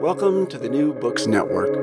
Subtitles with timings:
[0.00, 1.74] Welcome to the New Books Network.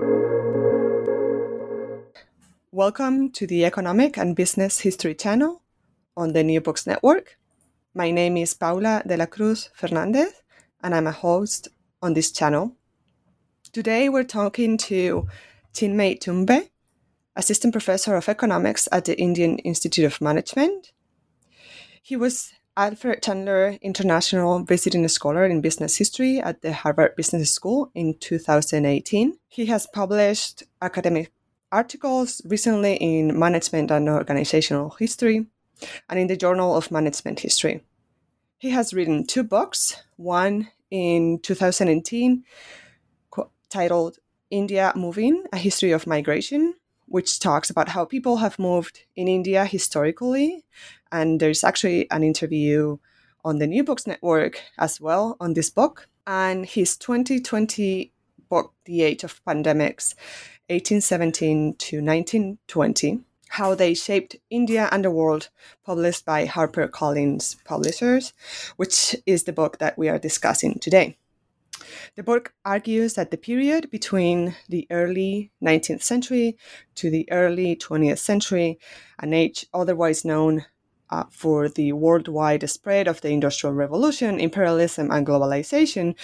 [2.72, 5.62] Welcome to the Economic and Business History channel
[6.16, 7.38] on the New Books Network.
[7.94, 10.32] My name is Paula de la Cruz Fernandez,
[10.82, 11.68] and I'm a host
[12.02, 12.78] on this channel.
[13.74, 15.28] Today, we're talking to
[15.74, 16.70] Chinmay Tumbe,
[17.36, 20.94] Assistant Professor of Economics at the Indian Institute of Management.
[22.02, 27.90] He was Alfred Chandler International Visiting Scholar in Business History at the Harvard Business School
[27.96, 29.38] in 2018.
[29.48, 31.32] He has published academic
[31.72, 35.46] articles recently in Management and Organizational History
[36.10, 37.82] and in the Journal of Management History.
[38.58, 42.44] He has written two books, one in 2018
[43.70, 44.18] titled
[44.52, 46.76] India Moving A History of Migration,
[47.08, 50.66] which talks about how people have moved in India historically.
[51.12, 52.98] And there's actually an interview
[53.44, 56.08] on the New Books Network as well on this book.
[56.28, 58.12] And his 2020
[58.50, 60.16] book, The Age of Pandemics,
[60.70, 65.50] 1817 to 1920 How They Shaped India and the World,
[65.86, 68.34] published by HarperCollins Publishers,
[68.76, 71.18] which is the book that we are discussing today.
[72.16, 76.58] The book argues that the period between the early 19th century
[76.96, 78.80] to the early 20th century,
[79.20, 80.66] an age otherwise known
[81.10, 86.16] uh, for the worldwide spread of the Industrial Revolution, imperialism, and globalization,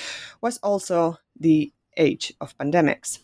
[0.42, 3.20] was also the age of pandemics.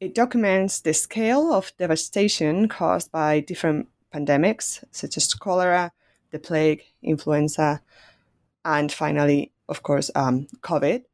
[0.00, 5.92] It documents the scale of devastation caused by different pandemics, such as cholera,
[6.30, 7.80] the plague, influenza,
[8.64, 11.04] and finally, of course, um, COVID,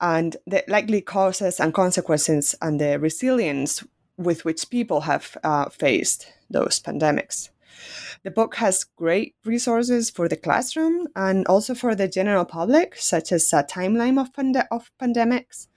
[0.00, 3.84] and the likely causes and consequences and the resilience
[4.16, 7.50] with which people have uh, faced those pandemics.
[8.22, 13.32] The book has great resources for the classroom and also for the general public, such
[13.32, 15.68] as a timeline of, pande- of pandemics,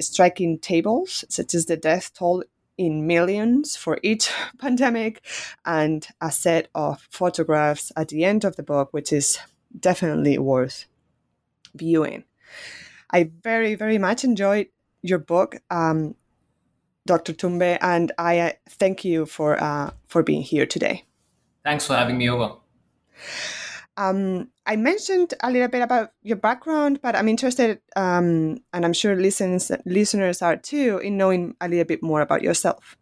[0.00, 2.42] striking tables, such as the death toll
[2.76, 5.22] in millions for each pandemic,
[5.64, 9.38] and a set of photographs at the end of the book, which is
[9.78, 10.86] definitely worth
[11.74, 12.24] viewing.
[13.10, 14.68] I very, very much enjoyed
[15.02, 16.16] your book, um,
[17.06, 17.32] Dr.
[17.32, 21.04] Tumbe, and I uh, thank you for uh, for being here today.
[21.66, 22.54] Thanks for having me over.
[23.96, 28.92] Um, I mentioned a little bit about your background, but I'm interested, um, and I'm
[28.92, 32.96] sure listens, listeners are too, in knowing a little bit more about yourself.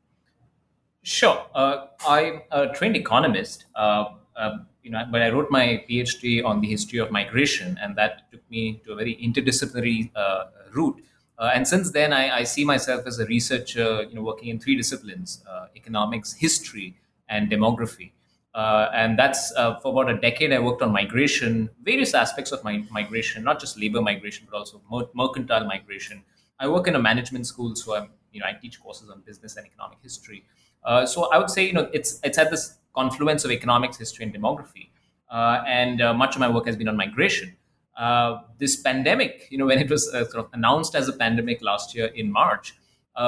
[1.02, 1.44] Sure.
[1.54, 6.62] Uh, I'm a trained economist, uh, uh, you know, but I wrote my PhD on
[6.62, 11.04] the history of migration, and that took me to a very interdisciplinary uh, route.
[11.38, 14.58] Uh, and since then, I, I, see myself as a researcher, you know, working in
[14.58, 16.96] three disciplines: uh, economics, history,
[17.28, 18.13] and demography.
[18.54, 20.52] Uh, and that's uh, for about a decade.
[20.52, 24.80] I worked on migration, various aspects of my migration, not just labor migration, but also
[24.90, 26.22] mer- mercantile migration.
[26.60, 29.56] I work in a management school, so I'm, you know, I teach courses on business
[29.56, 30.44] and economic history.
[30.84, 34.24] Uh, so I would say, you know, it's it's at this confluence of economics, history,
[34.24, 34.90] and demography.
[35.28, 37.56] Uh, and uh, much of my work has been on migration.
[37.96, 41.92] Uh, this pandemic, you know, when it was sort of announced as a pandemic last
[41.92, 42.74] year in March,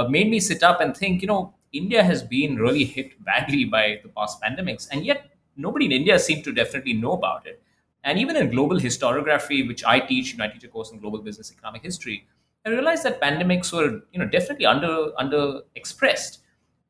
[0.09, 4.01] made me sit up and think, you know, India has been really hit badly by
[4.03, 7.63] the past pandemics, and yet nobody in India seemed to definitely know about it.
[8.05, 10.99] And even in global historiography, which I teach, you know, I teach a course in
[10.99, 12.27] global business economic history,
[12.65, 16.41] I realized that pandemics were, you know, definitely under under expressed.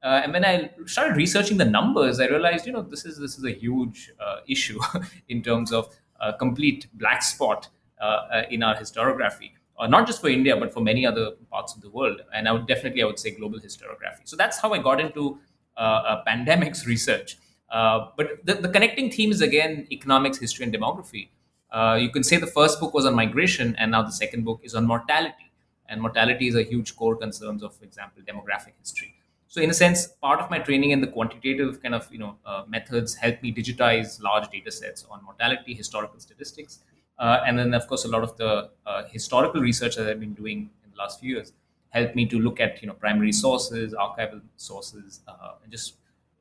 [0.02, 3.38] Uh, and when I started researching the numbers, I realized, you know, this is this
[3.38, 4.78] is a huge uh, issue
[5.28, 5.88] in terms of
[6.20, 7.68] a complete black spot
[8.00, 11.74] uh, uh in our historiography uh, not just for India, but for many other parts
[11.74, 12.20] of the world.
[12.34, 14.24] And I would definitely, I would say, global historiography.
[14.24, 15.38] So that's how I got into
[15.76, 17.36] uh, uh, pandemics research.
[17.70, 21.28] Uh, but the, the, connecting theme is again economics, history, and demography.
[21.70, 24.60] Uh, you can say the first book was on migration, and now the second book
[24.62, 25.50] is on mortality.
[25.88, 29.14] and mortality is a huge core concerns of, for example, demographic history.
[29.48, 32.36] So, in a sense, part of my training and the quantitative kind of you know
[32.68, 36.80] methods help me digitize large data sets on mortality, historical statistics,
[37.18, 40.70] and then of course a lot of the uh, historical research that I've been doing
[40.84, 41.52] in the last few years
[41.90, 45.94] helped me to look at you know primary sources, archival sources, uh, and just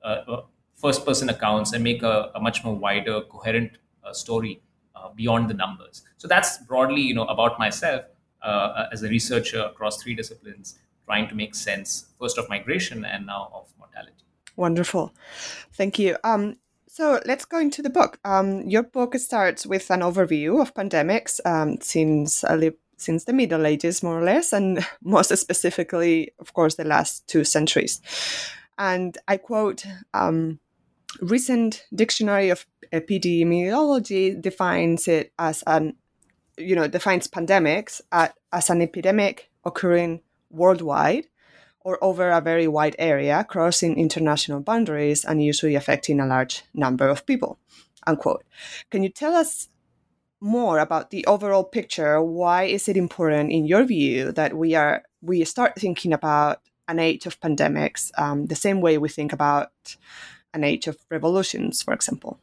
[0.04, 0.42] uh, uh,
[0.75, 3.72] first person accounts and make a, a much more wider, coherent
[4.12, 4.62] story
[5.16, 6.01] beyond the numbers.
[6.18, 8.06] So that's broadly you know about myself
[8.92, 13.51] as a researcher across three disciplines trying to make sense first of migration and now
[13.54, 14.25] of mortality.
[14.56, 15.13] Wonderful.
[15.74, 16.18] Thank you.
[16.24, 16.57] Um,
[16.95, 18.19] so let's go into the book.
[18.24, 22.45] Um, your book starts with an overview of pandemics um, since
[22.95, 27.44] since the Middle Ages, more or less, and most specifically, of course, the last two
[27.44, 28.00] centuries.
[28.77, 30.62] And I quote: um,
[31.19, 35.98] "Recent dictionary of epidemiology defines it as an,
[36.57, 41.25] you know, defines pandemics at, as an epidemic occurring worldwide
[41.86, 47.08] or over a very wide area, crossing international boundaries and usually affecting a large number
[47.08, 47.60] of people.
[48.08, 48.44] Unquote.
[48.90, 49.70] Can you tell us
[50.42, 52.22] more about the overall picture?
[52.22, 57.00] Why is it important, in your view, that we are we start thinking about an
[57.00, 59.96] age of pandemics um, the same way we think about
[60.54, 62.40] an age of revolutions, for example?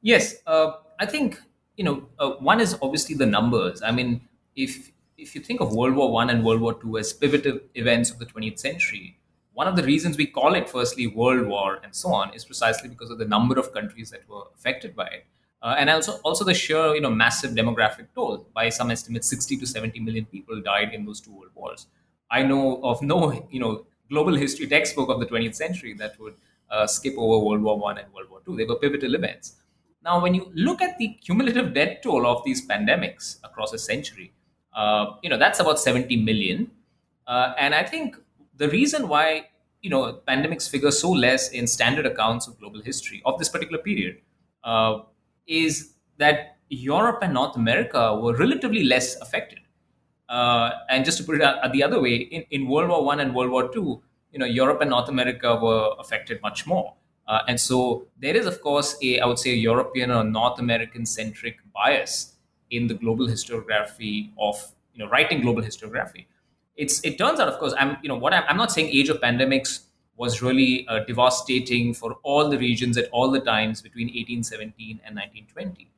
[0.00, 1.40] Yes, uh, I think
[1.76, 3.82] you know uh, one is obviously the numbers.
[3.82, 4.20] I mean,
[4.54, 8.10] if if you think of World War One and World War Two as pivotal events
[8.10, 9.18] of the 20th century,
[9.52, 12.88] one of the reasons we call it firstly World War and so on is precisely
[12.88, 15.26] because of the number of countries that were affected by it.
[15.62, 18.46] Uh, and also, also the sheer, you know, massive demographic toll.
[18.52, 21.86] By some estimates, 60 to 70 million people died in those two world wars.
[22.30, 26.34] I know of no, you know, global history textbook of the 20th century that would
[26.70, 28.56] uh, skip over World War One and World War Two.
[28.56, 29.56] They were pivotal events.
[30.02, 34.34] Now, when you look at the cumulative death toll of these pandemics across a century,
[34.74, 36.70] uh, you know that's about 70 million.
[37.26, 38.16] Uh, and i think
[38.56, 39.46] the reason why
[39.80, 43.82] you know pandemics figure so less in standard accounts of global history of this particular
[43.82, 44.18] period
[44.64, 44.98] uh,
[45.46, 49.60] is that europe and north america were relatively less affected.
[50.28, 53.34] Uh, and just to put it the other way in, in world war one and
[53.34, 56.94] world war two you know europe and north america were affected much more.
[57.26, 60.58] Uh, and so there is of course a i would say a european or north
[60.58, 62.33] american centric bias
[62.70, 64.56] in the global historiography of
[64.92, 66.26] you know writing global historiography.
[66.76, 69.08] It's it turns out, of course, I'm you know what I'm, I'm not saying age
[69.08, 69.84] of pandemics
[70.16, 75.16] was really uh, devastating for all the regions at all the times between 1817 and
[75.16, 75.90] 1920.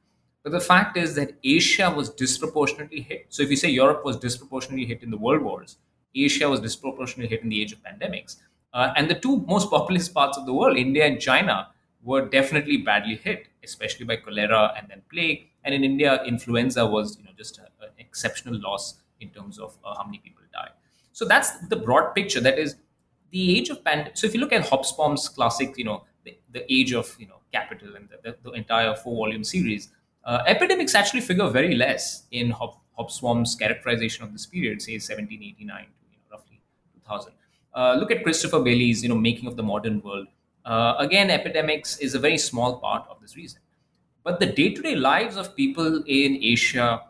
[0.42, 3.26] But the fact is that Asia was disproportionately hit.
[3.30, 5.76] So if you say Europe was disproportionately hit in the world wars,
[6.14, 8.36] Asia was disproportionately hit in the age of pandemics.
[8.72, 11.68] Uh, and the two most populous parts of the world, India and China,
[12.02, 15.48] were definitely badly hit, especially by cholera and then plague.
[15.66, 19.94] And in India, influenza was you know just an exceptional loss in terms of uh,
[19.96, 20.70] how many people died.
[21.12, 22.40] So that's the broad picture.
[22.40, 22.76] That is
[23.30, 24.16] the age of pandemic.
[24.16, 27.40] So if you look at Hobsbawm's classic, you know, the, the age of you know
[27.52, 29.90] capital and the, the, the entire four-volume series,
[30.24, 35.84] uh, epidemics actually figure very less in Hob- Hobsbawm's characterization of this period, say 1789
[35.84, 36.60] to you know, roughly
[36.94, 37.32] 2000.
[37.74, 40.28] Uh, look at Christopher Bayly's, you know, making of the modern world.
[40.64, 43.60] Uh, again, epidemics is a very small part of this reason.
[44.26, 47.00] But the day to day lives of people in Asia,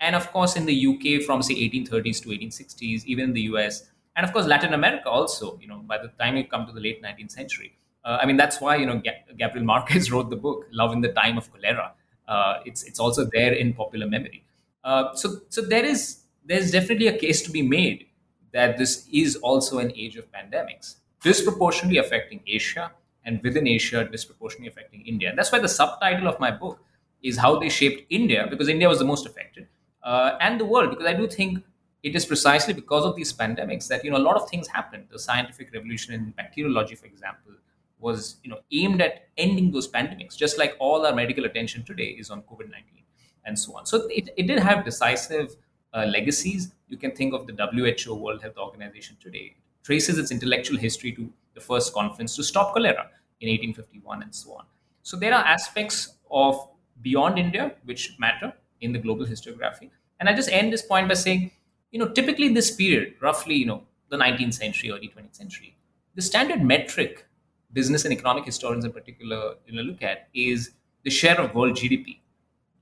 [0.00, 3.84] and of course in the UK from say 1830s to 1860s, even in the US,
[4.16, 6.80] and of course Latin America also, you know, by the time you come to the
[6.80, 7.78] late 19th century.
[8.04, 9.00] Uh, I mean, that's why, you know,
[9.38, 11.92] Gabriel Marquez wrote the book, Love in the Time of Cholera.
[12.26, 14.44] Uh, it's, it's also there in popular memory.
[14.82, 18.06] Uh, so, so there is there's definitely a case to be made
[18.52, 22.90] that this is also an age of pandemics, disproportionately affecting Asia
[23.24, 25.30] and within Asia, disproportionately affecting India.
[25.30, 26.80] And that's why the subtitle of my book
[27.22, 29.66] is How They Shaped India, because India was the most affected,
[30.02, 31.62] uh, and the world, because I do think
[32.02, 35.06] it is precisely because of these pandemics that you know a lot of things happened.
[35.10, 37.52] The scientific revolution in bacteriology, for example,
[37.98, 42.10] was you know aimed at ending those pandemics, just like all our medical attention today
[42.24, 43.04] is on COVID nineteen
[43.46, 43.86] and so on.
[43.86, 45.56] So it, it did have decisive
[45.94, 46.72] uh, legacies.
[46.88, 51.32] You can think of the WHO, World Health Organization today, traces its intellectual history to
[51.54, 54.64] the first conference to stop cholera in 1851 and so on.
[55.04, 56.68] So there are aspects of
[57.02, 59.90] beyond India which matter in the global historiography.
[60.18, 61.50] And I just end this point by saying,
[61.92, 65.76] you know, typically this period, roughly, you know, the 19th century, early 20th century,
[66.14, 67.26] the standard metric
[67.72, 70.70] business and economic historians in particular you know, look at is
[71.02, 72.20] the share of world GDP.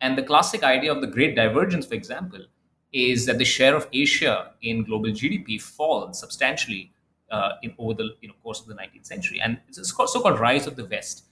[0.00, 2.44] And the classic idea of the great divergence, for example,
[2.92, 6.92] is that the share of Asia in global GDP falls substantially
[7.30, 10.38] uh, in over the you know, course of the 19th century, and it's a so-called
[10.38, 11.24] rise of the West.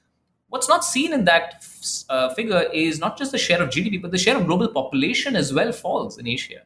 [0.51, 1.65] What's not seen in that
[2.09, 5.37] uh, figure is not just the share of GDP, but the share of global population
[5.37, 6.63] as well falls in Asia.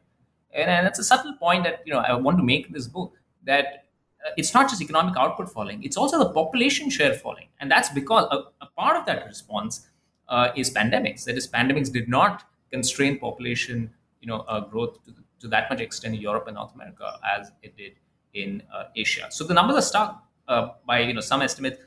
[0.53, 2.87] And, and that's a subtle point that you know I want to make in this
[2.87, 3.13] book
[3.43, 3.85] that
[4.25, 7.89] uh, it's not just economic output falling; it's also the population share falling, and that's
[7.89, 9.87] because a, a part of that response
[10.29, 11.25] uh, is pandemics.
[11.25, 15.79] That is, pandemics did not constrain population, you know, uh, growth to, to, that much
[15.79, 17.93] extent in Europe and North America as it did
[18.33, 19.27] in uh, Asia.
[19.29, 21.79] So the numbers are stuck Uh, by you know some estimates,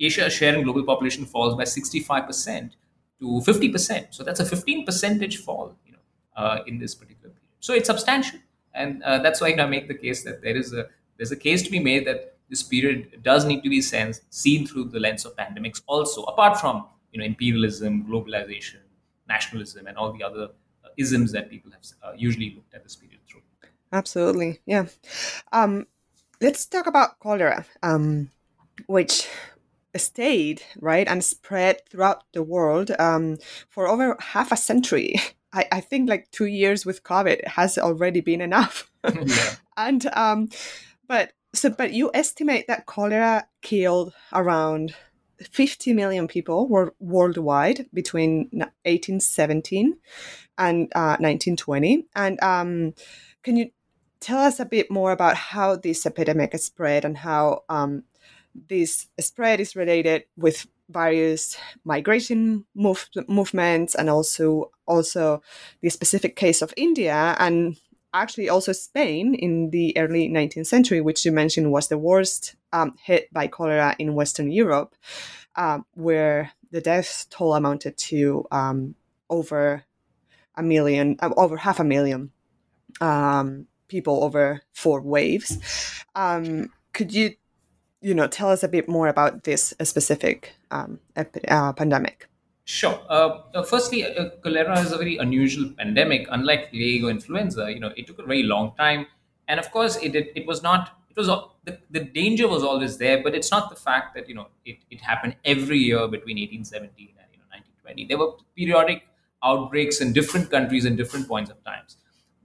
[0.00, 2.76] Asia's share in global population falls by 65 percent
[3.20, 4.06] to 50 percent.
[4.10, 5.98] So that's a 15 percentage fall, you know,
[6.36, 7.50] uh, in this particular period.
[7.60, 8.38] So it's substantial,
[8.74, 11.62] and uh, that's why I make the case that there is a there's a case
[11.62, 15.24] to be made that this period does need to be sensed, seen through the lens
[15.24, 18.80] of pandemics also, apart from you know imperialism, globalization,
[19.28, 20.50] nationalism, and all the other
[20.84, 23.40] uh, isms that people have uh, usually looked at this period through.
[23.92, 24.86] Absolutely, yeah.
[25.52, 25.86] Um,
[26.40, 28.30] let's talk about cholera, um,
[28.86, 29.28] which
[29.98, 33.38] stayed right and spread throughout the world um,
[33.68, 35.14] for over half a century.
[35.52, 38.90] I, I, think like two years with COVID has already been enough.
[39.04, 39.54] yeah.
[39.78, 40.48] And um,
[41.06, 44.94] but so but you estimate that cholera killed around
[45.42, 49.98] 50 million people were worldwide between 1817
[50.58, 52.06] and uh, 1920.
[52.14, 52.94] And um,
[53.42, 53.70] can you
[54.20, 58.04] tell us a bit more about how this epidemic spread and how um,
[58.68, 65.42] this spread is related with various migration move- movements and also also
[65.80, 67.76] the specific case of India and
[68.14, 72.94] actually also Spain in the early 19th century, which you mentioned was the worst um,
[73.02, 74.94] hit by cholera in Western Europe,
[75.56, 78.94] uh, where the death toll amounted to um,
[79.28, 79.84] over
[80.56, 82.30] a million, uh, over half a million
[83.00, 85.58] um, people over four waves.
[86.14, 87.34] Um, could you,
[88.06, 92.28] you know, tell us a bit more about this specific um, epi- uh, pandemic?
[92.64, 93.00] Sure.
[93.08, 96.28] Uh, uh, firstly, uh, cholera is a very unusual pandemic.
[96.30, 99.06] Unlike plague or influenza, you know, it took a very long time,
[99.48, 100.90] and of course, it it, it was not.
[101.10, 101.26] It was
[101.64, 104.78] the, the danger was always there, but it's not the fact that you know it,
[104.90, 108.06] it happened every year between 1817 and you know 1920.
[108.06, 109.02] There were periodic
[109.42, 111.96] outbreaks in different countries in different points of times.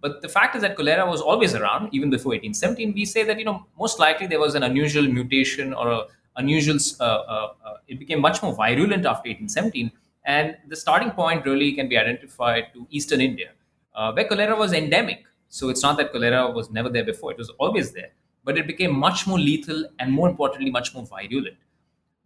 [0.01, 2.93] But the fact is that cholera was always around, even before 1817.
[2.93, 6.05] We say that you know most likely there was an unusual mutation or a
[6.37, 6.77] unusual.
[6.99, 9.91] Uh, uh, uh, it became much more virulent after 1817
[10.25, 13.51] and the starting point really can be identified to eastern India,
[13.95, 15.23] uh, where cholera was endemic.
[15.49, 18.11] So it's not that cholera was never there before, it was always there.
[18.43, 21.57] But it became much more lethal and more importantly, much more virulent.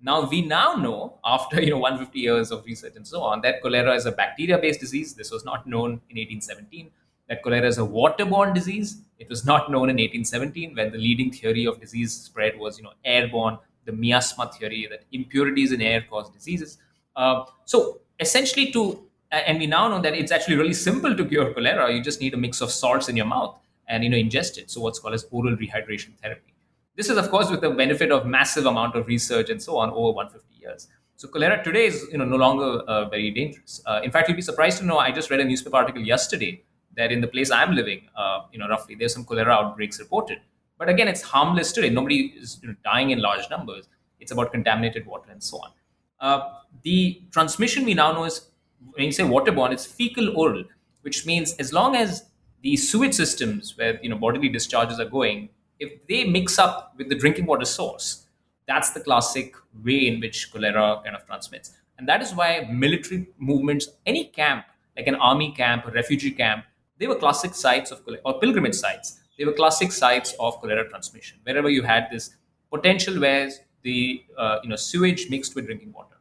[0.01, 3.61] Now we now know, after you know 150 years of research and so on, that
[3.61, 5.13] cholera is a bacteria-based disease.
[5.13, 6.91] This was not known in 1817.
[7.27, 9.01] That cholera is a waterborne disease.
[9.17, 12.83] It was not known in 1817 when the leading theory of disease spread was you
[12.83, 16.77] know airborne, the miasma theory that impurities in air cause diseases.
[17.15, 19.01] Uh, so essentially, to
[19.31, 21.91] and we now know that it's actually really simple to cure cholera.
[21.91, 24.69] You just need a mix of salts in your mouth and you know ingest it.
[24.69, 26.53] So what's called as oral rehydration therapy.
[26.95, 29.89] This is of course with the benefit of massive amount of research and so on
[29.89, 30.87] over 150 years.
[31.15, 33.81] So cholera today is you know no longer uh, very dangerous.
[33.85, 36.61] Uh, in fact, you'll be surprised to know I just read a newspaper article yesterday
[36.97, 40.39] that in the place I'm living, uh, you know roughly there's some cholera outbreaks reported.
[40.77, 41.89] But again, it's harmless today.
[41.89, 43.87] Nobody is you know, dying in large numbers.
[44.19, 45.71] It's about contaminated water and so on.
[46.19, 46.49] Uh,
[46.83, 48.49] the transmission we now know is
[48.93, 50.63] when you say waterborne, it's fecal oral,
[51.01, 52.25] which means as long as
[52.61, 55.49] the sewage systems where you know bodily discharges are going,
[55.79, 58.25] if they mix up with the drinking water source,
[58.67, 61.73] that's the classic way in which cholera kind of transmits.
[61.97, 64.65] And that is why military movements, any camp,
[64.97, 66.65] like an army camp, a refugee camp,
[66.99, 69.19] they were classic sites of or pilgrimage sites.
[69.37, 71.39] They were classic sites of cholera transmission.
[71.43, 72.35] Wherever you had this
[72.71, 73.49] potential where
[73.83, 76.15] the uh, you know sewage mixed with drinking water.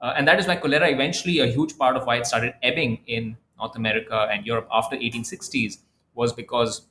[0.00, 3.00] Uh, and that is why cholera eventually a huge part of why it started ebbing
[3.06, 5.78] in North America and Europe after 1860s
[6.14, 6.86] was because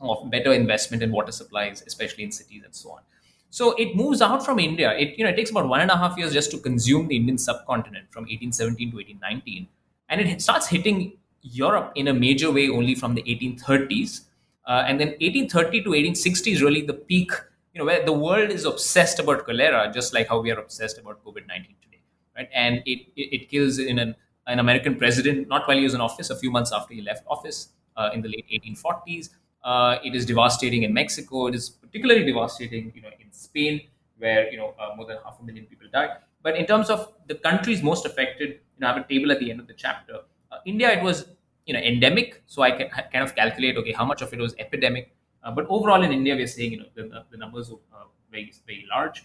[0.00, 3.02] of better investment in water supplies, especially in cities and so on.
[3.50, 4.92] So it moves out from India.
[4.96, 7.16] It you know it takes about one and a half years just to consume the
[7.16, 9.68] Indian subcontinent from 1817 to 1819,
[10.08, 11.12] and it starts hitting
[11.52, 14.22] Europe in a major way only from the 1830s,
[14.66, 17.30] uh, and then 1830 to 1860 is really the peak.
[17.72, 20.98] You know where the world is obsessed about cholera, just like how we are obsessed
[20.98, 22.00] about COVID 19 today,
[22.36, 22.48] right?
[22.54, 24.14] And it, it, it kills in an,
[24.46, 27.24] an American president, not while he was in office, a few months after he left
[27.28, 29.30] office uh, in the late 1840s.
[29.62, 31.48] Uh, it is devastating in Mexico.
[31.48, 33.82] It is particularly devastating, you know, in Spain,
[34.18, 36.10] where you know uh, more than half a million people died.
[36.42, 39.40] But in terms of the countries most affected, you know, I have a table at
[39.40, 40.20] the end of the chapter.
[40.66, 41.26] Uh, India, it was
[41.66, 44.54] you know endemic, so I can kind of calculate okay how much of it was
[44.58, 45.14] epidemic.
[45.42, 48.52] Uh, but overall in India, we're saying you know the, the numbers are uh, very
[48.66, 49.24] very large.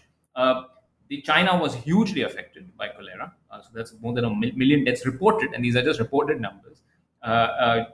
[1.08, 3.34] The China was hugely affected by cholera.
[3.50, 6.80] Uh, so that's more than a million deaths reported, and these are just reported numbers.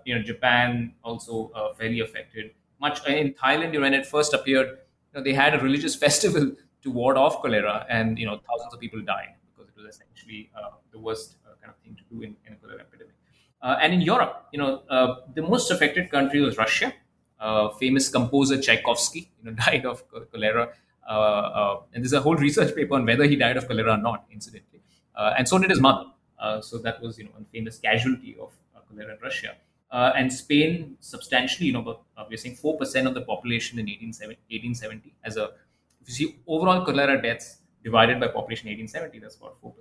[0.04, 2.52] you know, Japan also fairly affected.
[2.80, 6.52] Much in Thailand, when it first appeared, you know, they had a religious festival
[6.82, 10.50] to ward off cholera, and you know, thousands of people died because it was essentially
[10.92, 13.17] the worst kind of thing to do in, in a cholera epidemic.
[13.60, 16.92] Uh, and in Europe, you know, uh, the most affected country was Russia.
[17.40, 20.72] Uh, famous composer Tchaikovsky, you know, died of cholera.
[21.08, 23.96] Uh, uh, and there's a whole research paper on whether he died of cholera or
[23.96, 24.80] not, incidentally.
[25.14, 26.06] Uh, and so did his mother.
[26.60, 28.52] so that was, you know, a famous casualty of
[28.88, 29.56] cholera in Russia.
[29.90, 35.50] and Spain, substantially, you know, we're saying 4% of the population in 1870, as a,
[36.00, 39.72] if you see overall cholera deaths divided by population 1870, that's about 4%.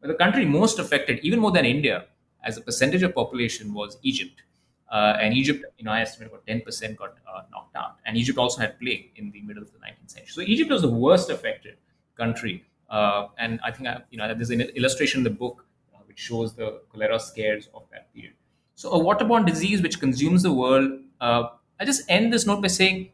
[0.00, 2.06] But the country most affected, even more than India,
[2.44, 4.42] as a percentage of population, was Egypt.
[4.90, 7.98] Uh, and Egypt, you know, I estimate about 10% got uh, knocked out.
[8.04, 10.32] And Egypt also had plague in the middle of the 19th century.
[10.32, 11.76] So Egypt was the worst affected
[12.16, 12.64] country.
[12.88, 16.18] Uh, and I think, I, you know, there's an illustration in the book uh, which
[16.18, 18.34] shows the cholera scares of that period.
[18.74, 20.90] So a waterborne disease which consumes the world.
[21.20, 23.10] Uh, I just end this note by saying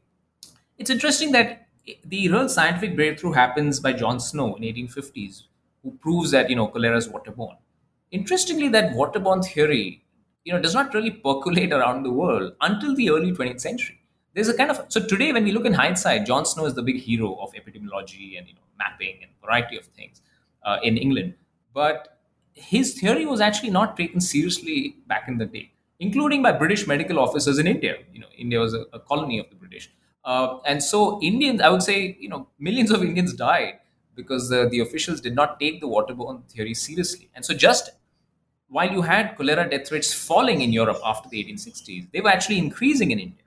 [0.78, 1.66] it's interesting that
[2.04, 5.42] the real scientific breakthrough happens by John Snow in 1850s,
[5.82, 7.56] who proves that, you know, cholera is waterborne.
[8.10, 10.02] Interestingly, that waterborne theory
[10.44, 14.00] you know does not really percolate around the world until the early 20th century.
[14.34, 16.82] There's a kind of so today when we look in hindsight John Snow is the
[16.82, 20.20] big hero of epidemiology and you know mapping and variety of things
[20.64, 21.34] uh, in England.
[21.74, 22.18] But
[22.54, 27.18] his theory was actually not taken seriously back in the day including by British medical
[27.18, 27.96] officers in India.
[28.12, 29.90] You know India was a, a colony of the British.
[30.24, 33.74] Uh, and so Indians I would say you know millions of Indians died
[34.16, 37.90] because uh, the officials did not take the waterborne theory seriously and so just
[38.68, 42.58] while you had cholera death rates falling in Europe after the 1860s, they were actually
[42.58, 43.44] increasing in India,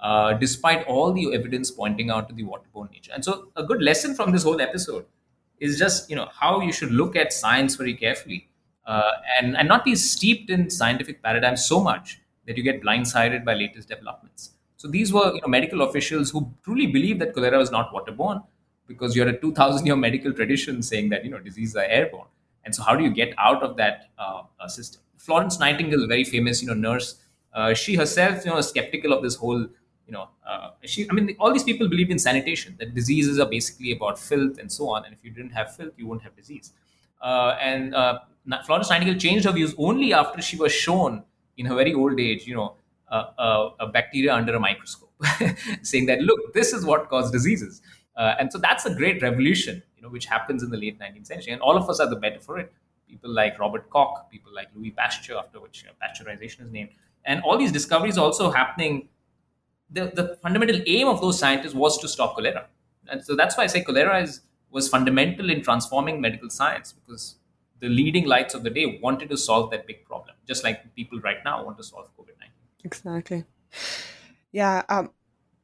[0.00, 3.12] uh, despite all the evidence pointing out to the waterborne nature.
[3.14, 5.06] And so, a good lesson from this whole episode
[5.58, 8.48] is just you know how you should look at science very carefully,
[8.86, 13.44] uh, and and not be steeped in scientific paradigms so much that you get blindsided
[13.44, 14.50] by latest developments.
[14.76, 18.44] So these were you know medical officials who truly believed that cholera was not waterborne
[18.88, 22.26] because you had a 2,000 year medical tradition saying that you know diseases are airborne.
[22.64, 25.02] And so, how do you get out of that uh, uh, system?
[25.16, 27.16] Florence Nightingale, very famous, you know, nurse.
[27.52, 31.08] Uh, she herself, you know, skeptical of this whole, you know, uh, she.
[31.08, 32.76] I mean, all these people believe in sanitation.
[32.78, 35.04] That diseases are basically about filth and so on.
[35.04, 36.72] And if you didn't have filth, you wouldn't have disease.
[37.20, 38.18] Uh, and uh,
[38.66, 41.24] Florence Nightingale changed her views only after she was shown,
[41.56, 42.74] in her very old age, you know,
[43.10, 45.10] a bacteria under a microscope,
[45.82, 47.80] saying that look, this is what caused diseases.
[48.22, 51.52] And so that's a great revolution you know, which happens in the late 19th century.
[51.52, 52.72] And all of us are the better for it.
[53.08, 56.90] People like Robert Koch, people like Louis Pasteur, after which you know, pasteurization is named.
[57.24, 59.08] And all these discoveries also happening.
[59.90, 62.66] The, the fundamental aim of those scientists was to stop cholera.
[63.08, 67.36] And so that's why I say cholera is, was fundamental in transforming medical science because
[67.80, 71.18] the leading lights of the day wanted to solve that big problem, just like people
[71.20, 72.50] right now want to solve COVID 19.
[72.84, 73.44] Exactly.
[74.52, 74.82] Yeah.
[74.88, 75.10] Um,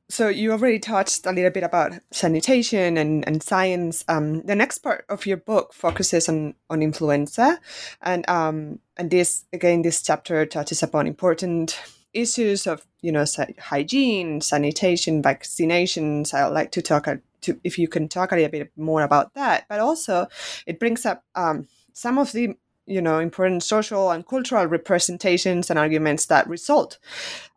[0.09, 4.05] so you already touched a little bit about sanitation and, and science.
[4.09, 7.59] Um, the next part of your book focuses on, on influenza,
[8.03, 11.79] and um, and this again, this chapter touches upon important
[12.13, 13.25] issues of you know
[13.59, 16.35] hygiene, sanitation, vaccinations.
[16.35, 19.65] I'd like to talk to if you can talk a little bit more about that,
[19.69, 20.27] but also
[20.67, 25.79] it brings up um, some of the you know important social and cultural representations and
[25.79, 26.99] arguments that result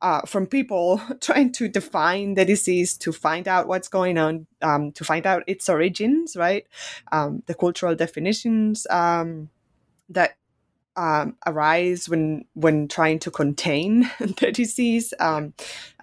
[0.02, 4.92] uh, from people trying to define the disease to find out what's going on um,
[4.92, 6.66] to find out its origins right?
[7.12, 9.50] Um, the cultural definitions um,
[10.10, 10.38] that
[10.96, 15.54] um, arise when when trying to contain the disease um,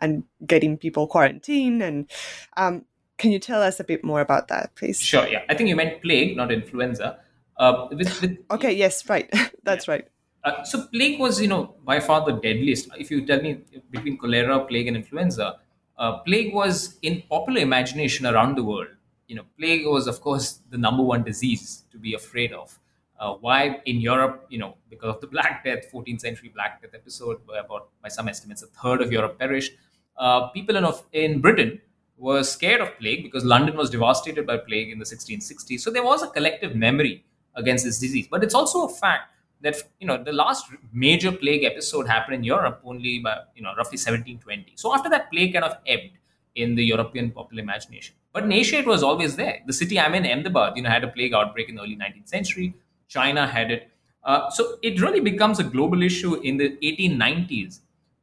[0.00, 2.10] and getting people quarantined and
[2.56, 2.84] um,
[3.16, 5.00] can you tell us a bit more about that please?
[5.00, 5.42] Sure yeah.
[5.48, 7.18] I think you meant plague not influenza
[7.57, 9.31] uh, with, with, okay, yes, right.
[9.62, 9.95] That's yeah.
[9.95, 10.09] right.
[10.45, 12.88] Uh, so plague was, you know, by far the deadliest.
[12.99, 15.59] If you tell me between cholera, plague, and influenza,
[15.97, 18.88] uh, plague was in popular imagination around the world.
[19.27, 22.79] You know, plague was, of course, the number one disease to be afraid of.
[23.19, 26.90] Uh, why in Europe, you know, because of the Black Death, 14th century Black Death
[26.95, 29.73] episode, where about, by some estimates, a third of Europe perished.
[30.17, 31.81] Uh, people in, in Britain
[32.19, 35.81] were scared of plague because London was devastated by plague in the 1660s.
[35.81, 37.25] So there was a collective memory
[37.57, 38.27] against this disease.
[38.31, 39.31] But it's also a fact
[39.62, 43.73] that you know the last major plague episode happened in Europe only by you know
[43.77, 44.73] roughly 1720.
[44.77, 46.19] So after that, plague kind of ebbed
[46.55, 48.14] in the European popular imagination.
[48.33, 49.61] But in Asia, it was always there.
[49.67, 52.29] The city I'm in, Ahmedabad, you know, had a plague outbreak in the early 19th
[52.29, 52.75] century.
[53.09, 53.90] China had it.
[54.25, 57.81] Uh, so it really becomes a global issue in the 1890s,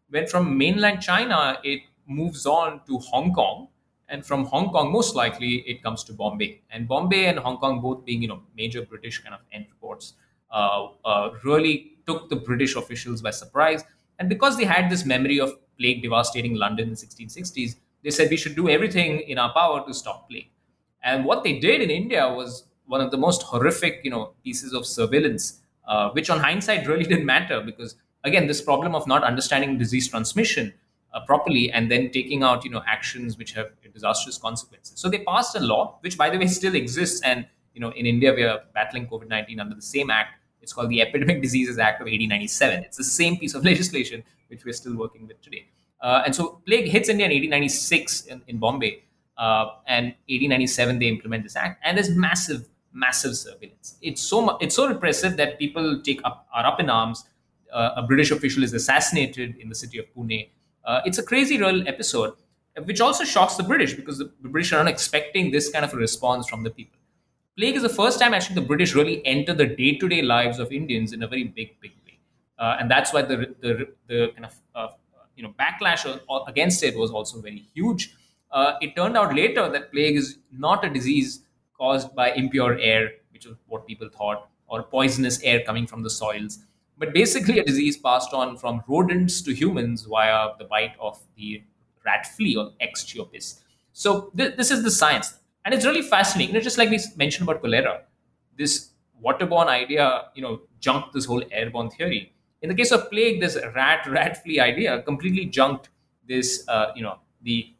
[0.09, 3.67] when from mainland China it moves on to Hong Kong,
[4.11, 6.61] and from Hong Kong, most likely it comes to Bombay.
[6.69, 10.13] And Bombay and Hong Kong, both being you know major British kind of entreports,
[10.51, 13.83] uh, uh, really took the British officials by surprise.
[14.19, 18.29] And because they had this memory of plague devastating London in the 1660s, they said
[18.29, 20.49] we should do everything in our power to stop plague.
[21.03, 24.73] And what they did in India was one of the most horrific, you know, pieces
[24.73, 29.23] of surveillance, uh, which on hindsight really didn't matter because again, this problem of not
[29.23, 30.73] understanding disease transmission
[31.13, 34.93] uh, properly and then taking out, you know, actions which have disastrous consequences.
[34.99, 38.05] So they passed a law, which by the way still exists, and you know, in
[38.05, 40.39] India we are battling COVID-19 under the same act.
[40.61, 42.83] It's called the Epidemic Diseases Act of 1897.
[42.83, 45.67] It's the same piece of legislation which we're still working with today.
[46.01, 49.03] Uh, and so plague hits India in 1896 in, in Bombay,
[49.37, 53.97] uh, and 1897 they implement this act, and there's massive, massive surveillance.
[54.01, 57.23] It's so mu- it's so repressive that people take up are up in arms.
[57.71, 60.49] Uh, a British official is assassinated in the city of Pune.
[60.83, 62.33] Uh, it's a crazy real episode,
[62.85, 65.97] which also shocks the British because the British are not expecting this kind of a
[65.97, 66.97] response from the people.
[67.57, 71.13] Plague is the first time actually the British really enter the day-to-day lives of Indians
[71.13, 72.17] in a very big, big way,
[72.57, 74.87] uh, and that's why the the, the kind of uh,
[75.35, 76.05] you know backlash
[76.47, 78.15] against it was also very huge.
[78.51, 81.41] Uh, it turned out later that plague is not a disease
[81.77, 86.09] caused by impure air, which is what people thought, or poisonous air coming from the
[86.09, 86.59] soils,
[87.01, 91.61] but basically a disease passed on from rodents to humans via the bite of the
[92.05, 93.41] rat flea or aegypti.
[93.93, 95.33] So th- this is the science,
[95.65, 96.53] and it's really fascinating.
[96.53, 97.95] You know, just like we mentioned about cholera,
[98.57, 98.91] this
[99.25, 102.21] waterborne idea, you know, junked this whole airborne theory
[102.61, 105.89] in the case of plague, this rat rat flea idea completely junked
[106.27, 107.73] this, uh, you know, the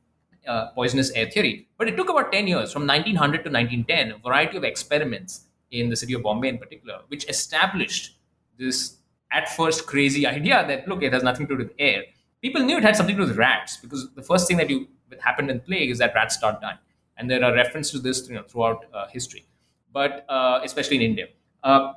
[0.48, 1.68] uh, poisonous air theory.
[1.78, 5.90] But it took about 10 years, from 1900 to 1910, a variety of experiments in
[5.90, 8.18] the city of Bombay in particular, which established
[8.58, 8.98] this
[9.32, 12.04] at first crazy idea that, look, it has nothing to do with air.
[12.42, 14.88] People knew it had something to do with rats because the first thing that you
[15.10, 16.78] that happened in plague is that rats start dying.
[17.18, 19.46] And there are references to this you know, throughout uh, history,
[19.94, 21.28] but uh, especially in India.
[21.64, 21.94] Uh,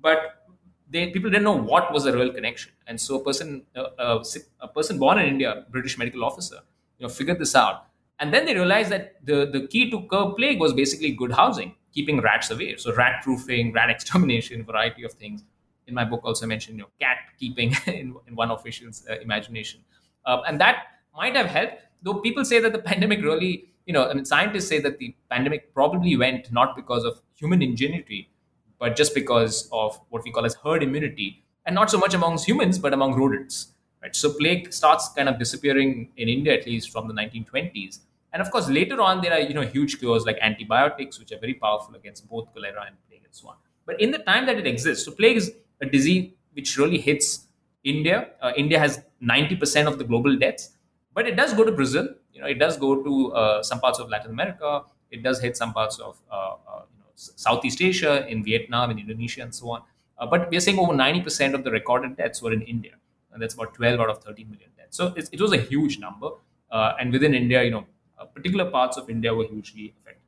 [0.00, 0.44] but
[0.90, 4.24] they people didn't know what was the real connection, and so a person uh, uh,
[4.60, 6.60] a person born in India, British medical officer,
[6.98, 7.86] you know, figured this out,
[8.18, 11.74] and then they realized that the the key to curb plague was basically good housing,
[11.92, 12.76] keeping rats away.
[12.76, 15.44] So rat proofing, rat extermination, variety of things.
[15.88, 19.80] In my book, also mentioned you know cat keeping in, in one official's uh, imagination,
[20.26, 21.74] uh, and that might have helped.
[22.02, 25.14] Though people say that the pandemic really, you know, I mean, scientists say that the
[25.30, 28.30] pandemic probably went not because of human ingenuity,
[28.78, 32.46] but just because of what we call as herd immunity, and not so much amongst
[32.46, 33.72] humans, but among rodents.
[34.02, 34.14] Right?
[34.14, 38.00] So plague starts kind of disappearing in India at least from the 1920s.
[38.32, 41.38] And of course, later on, there are you know huge cures like antibiotics, which are
[41.38, 43.56] very powerful against both cholera and plague and so on.
[43.86, 47.46] But in the time that it exists, so plague is a disease which really hits
[47.84, 48.30] India.
[48.40, 50.70] Uh, India has 90% of the global deaths,
[51.14, 52.08] but it does go to Brazil.
[52.32, 54.82] You know, it does go to uh, some parts of Latin America.
[55.10, 56.82] It does hit some parts of uh, uh
[57.14, 59.82] Southeast Asia, in Vietnam, in Indonesia, and so on.
[60.18, 62.92] Uh, but we're saying over 90% of the recorded deaths were in India.
[63.32, 64.96] And that's about 12 out of 13 million deaths.
[64.96, 66.30] So it was a huge number.
[66.70, 67.86] Uh, and within India, you know,
[68.34, 70.22] particular parts of India were hugely affected.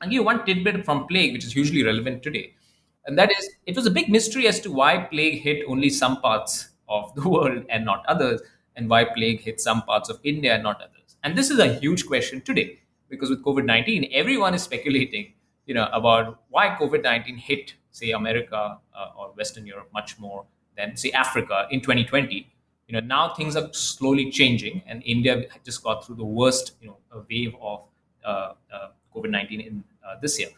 [0.00, 2.54] I'll give you one tidbit from plague, which is hugely relevant today.
[3.06, 6.20] And that is, it was a big mystery as to why plague hit only some
[6.20, 8.40] parts of the world and not others,
[8.76, 11.16] and why plague hit some parts of India and not others.
[11.22, 15.32] And this is a huge question today, because with COVID 19, everyone is speculating
[15.66, 20.44] you know, about why COVID-19 hit, say, America uh, or Western Europe much more
[20.76, 22.50] than, say, Africa in 2020.
[22.88, 26.88] You know, now things are slowly changing, and India just got through the worst, you
[26.88, 26.98] know,
[27.30, 27.84] wave of
[28.24, 30.48] uh, uh, COVID-19 in uh, this year.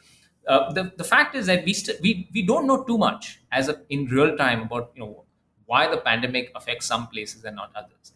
[0.47, 3.69] Uh, the, the fact is that we, st- we we don't know too much as
[3.69, 5.25] a, in real time about you know
[5.67, 8.13] why the pandemic affects some places and not others.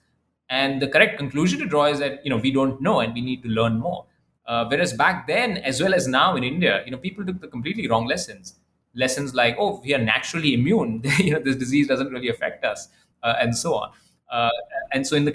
[0.49, 3.21] And the correct conclusion to draw is that you know we don't know and we
[3.21, 4.07] need to learn more.
[4.47, 7.47] Uh, whereas back then, as well as now in India, you know, people took the
[7.47, 8.57] completely wrong lessons.
[8.95, 11.03] Lessons like, oh, we are naturally immune.
[11.19, 12.89] you know, this disease doesn't really affect us,
[13.23, 13.93] uh, and so on.
[14.31, 14.51] Uh,
[14.93, 15.33] and so, in the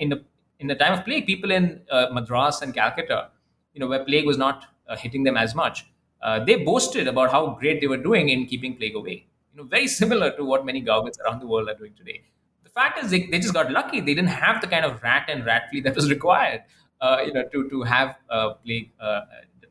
[0.00, 0.22] in the
[0.60, 3.28] in the time of plague, people in uh, Madras and Calcutta,
[3.72, 4.66] you know, where plague was not
[4.98, 5.86] hitting them as much,
[6.22, 9.26] uh, they boasted about how great they were doing in keeping plague away.
[9.52, 12.22] You know, very similar to what many governments around the world are doing today.
[12.64, 14.00] The fact is, they, they just got lucky.
[14.00, 16.62] They didn't have the kind of rat and rat flea that was required
[17.00, 19.20] uh, you know, to to have uh, plague uh,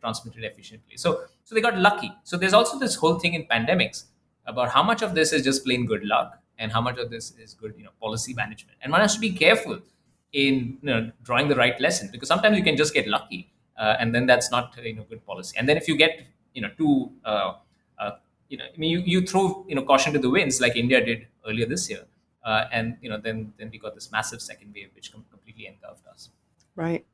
[0.01, 0.97] transmitted efficiently.
[0.97, 2.11] So so they got lucky.
[2.23, 4.05] So there's also this whole thing in pandemics
[4.45, 7.31] about how much of this is just plain good luck and how much of this
[7.37, 8.77] is good, you know, policy management.
[8.81, 9.79] And one has to be careful
[10.33, 13.95] in you know, drawing the right lesson because sometimes you can just get lucky, uh,
[13.99, 15.55] and then that's not you know good policy.
[15.57, 16.21] And then if you get
[16.57, 17.53] you know too uh,
[17.99, 18.11] uh,
[18.49, 21.03] you know, I mean, you, you throw you know caution to the winds like India
[21.05, 22.05] did earlier this year,
[22.43, 26.29] and you know then then we got this massive second wave which completely engulfed us.
[26.75, 27.05] Right.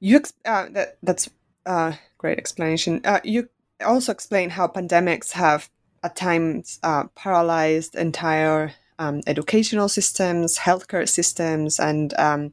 [0.00, 1.30] You ex- uh, that that's
[1.64, 3.00] a great explanation.
[3.04, 3.48] Uh, you
[3.84, 5.70] also explain how pandemics have
[6.02, 12.52] at times uh, paralyzed entire um, educational systems, healthcare systems, and um,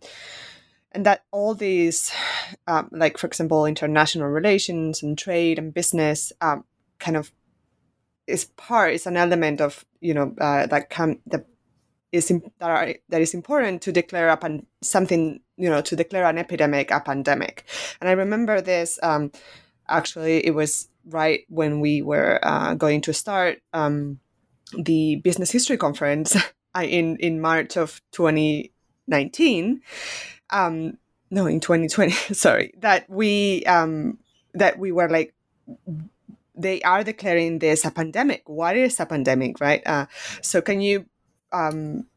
[0.98, 2.12] and that all these,
[2.66, 6.64] um, like for example, international relations and trade and business, um,
[6.98, 7.32] kind of
[8.26, 11.46] is part is an element of you know uh, that can that
[12.12, 16.26] is that are, that is important to declare up and something you know to declare
[16.26, 17.64] an epidemic a pandemic.
[18.02, 19.32] And i remember this um,
[19.88, 24.20] actually it was right when we were uh, going to start um,
[24.74, 26.36] the business history conference
[26.82, 29.82] in in march of 2019
[30.50, 30.98] um,
[31.30, 34.18] no in 2020 sorry that we um,
[34.54, 35.34] that we were like
[36.58, 38.44] they are declaring this a pandemic.
[38.50, 39.86] What is a pandemic, right?
[39.86, 40.08] Uh,
[40.42, 41.06] so can you,
[41.52, 42.08] um,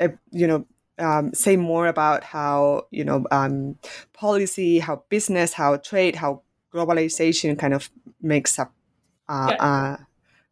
[0.00, 0.66] uh, you know,
[0.98, 3.78] um, say more about how you know um,
[4.12, 6.42] policy, how business, how trade, how
[6.72, 8.72] globalization kind of makes up
[9.28, 9.56] uh, yeah.
[9.56, 9.96] uh,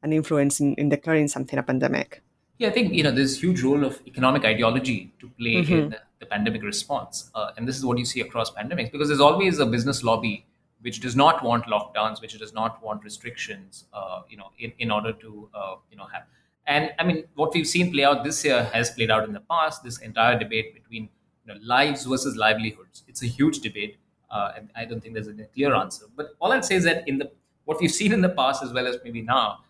[0.03, 2.23] an influence in, in, declaring something a pandemic?
[2.59, 5.73] Yeah, I think you know there's a huge role of economic ideology to play mm-hmm.
[5.73, 9.21] in the, pandemic response, uh, and this is what you see across pandemics because there's
[9.21, 10.47] always a business lobby
[10.83, 14.91] which does not want lockdowns, which does not want restrictions, uh, you know, in, in
[14.91, 16.23] order to, uh, you know, have.
[16.67, 19.45] And I mean, what we've seen play out this year has played out in the
[19.51, 19.83] past.
[19.83, 21.09] This entire debate between
[21.47, 23.03] you know, lives versus livelihoods.
[23.09, 23.97] It's a huge debate,
[24.31, 26.07] uh, and I don't think there's a clear answer.
[26.17, 27.31] But all I'd say is that in the
[27.65, 29.61] what we've seen in the past as well as maybe now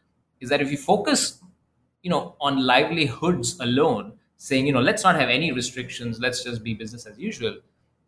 [0.41, 1.41] is that if you focus,
[2.03, 4.15] you know, on livelihoods alone,
[4.49, 7.57] saying you know let's not have any restrictions, let's just be business as usual,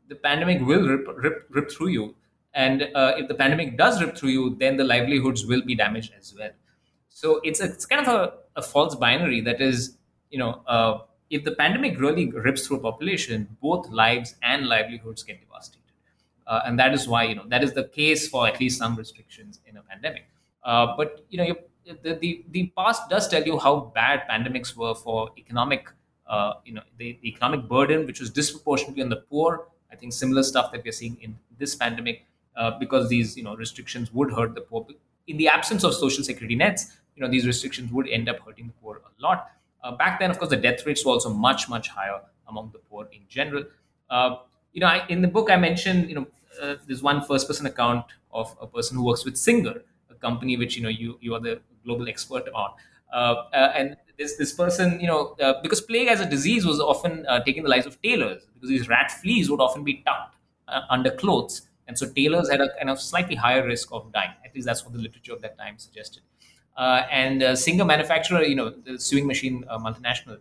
[0.09, 2.15] the pandemic will rip rip, rip through you
[2.55, 6.13] and uh, if the pandemic does rip through you, then the livelihoods will be damaged
[6.19, 6.51] as well.
[7.09, 9.97] So it's, a, it's kind of a, a false binary that is,
[10.31, 10.99] you know, uh,
[11.31, 15.81] if the pandemic really rips through a population, both lives and livelihoods get devastated.
[16.47, 18.95] Uh, and that is why, you know, that is the case for at least some
[18.95, 20.27] restrictions in a pandemic.
[20.63, 21.57] Uh, but, you know,
[22.03, 25.89] the, the, the past does tell you how bad pandemics were for economic,
[26.27, 29.67] uh, you know, the, the economic burden, which was disproportionately on the poor.
[29.93, 32.25] I think similar stuff that we're seeing in this pandemic
[32.57, 34.87] uh, because these you know restrictions would hurt the poor.
[35.27, 38.67] In the absence of social security nets, you know these restrictions would end up hurting
[38.69, 39.51] the poor a lot.
[39.83, 42.79] Uh, back then, of course, the death rates were also much much higher among the
[42.79, 43.65] poor in general.
[44.11, 44.37] Uh,
[44.73, 46.27] you know, I, in the book I mentioned you know
[46.61, 50.57] uh, there's one first person account of a person who works with Singer, a company
[50.57, 52.71] which you know you you are the global expert on.
[53.15, 56.81] Uh, uh, and this this person, you know, uh, because plague as a disease was
[56.81, 60.37] often taking the lives of tailors, because these rat fleas would often be tucked
[60.91, 64.33] under clothes, and so tailors had a kind of slightly higher risk of dying.
[64.45, 66.23] At least that's what the literature of that time suggested.
[66.77, 70.39] And uh, Singer manufacturer, you know, the sewing machine multinational,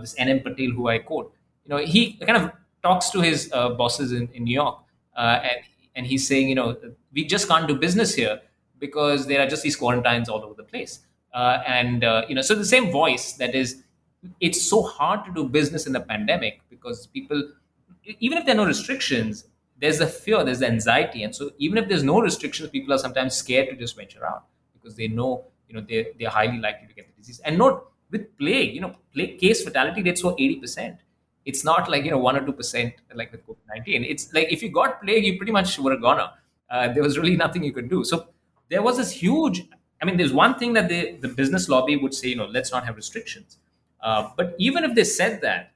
[0.00, 0.40] this N.M.
[0.40, 1.32] Patel, who I quote,
[1.64, 4.78] you know, he kind of talks to his uh, bosses in, in New York,
[5.16, 5.60] uh, and
[5.94, 6.76] and he's saying, you know,
[7.12, 8.40] we just can't do business here
[8.78, 11.00] because there are just these quarantines all over the place.
[11.36, 13.82] And you know, so the same voice that is,
[14.40, 17.42] it's so hard to do business in the pandemic because people,
[18.20, 19.44] even if there are no restrictions,
[19.78, 21.22] there's a fear, there's the anxiety.
[21.22, 24.44] And so even if there's no restrictions, people are sometimes scared to just venture out
[24.72, 27.40] because they know, you know, they're, they're highly likely to get the disease.
[27.44, 30.98] And note, with plague, you know, plague case fatality rates were 80%.
[31.44, 34.06] It's not like, you know, 1 or 2% like with COVID-19.
[34.08, 36.30] It's like if you got plague, you pretty much were a goner.
[36.70, 38.04] Uh, there was really nothing you could do.
[38.04, 38.28] So
[38.68, 39.68] there was this huge,
[40.00, 42.84] I mean, there's one thing that the business lobby would say, you know, let's not
[42.84, 43.58] have restrictions.
[44.00, 45.72] Uh, but even if they said that,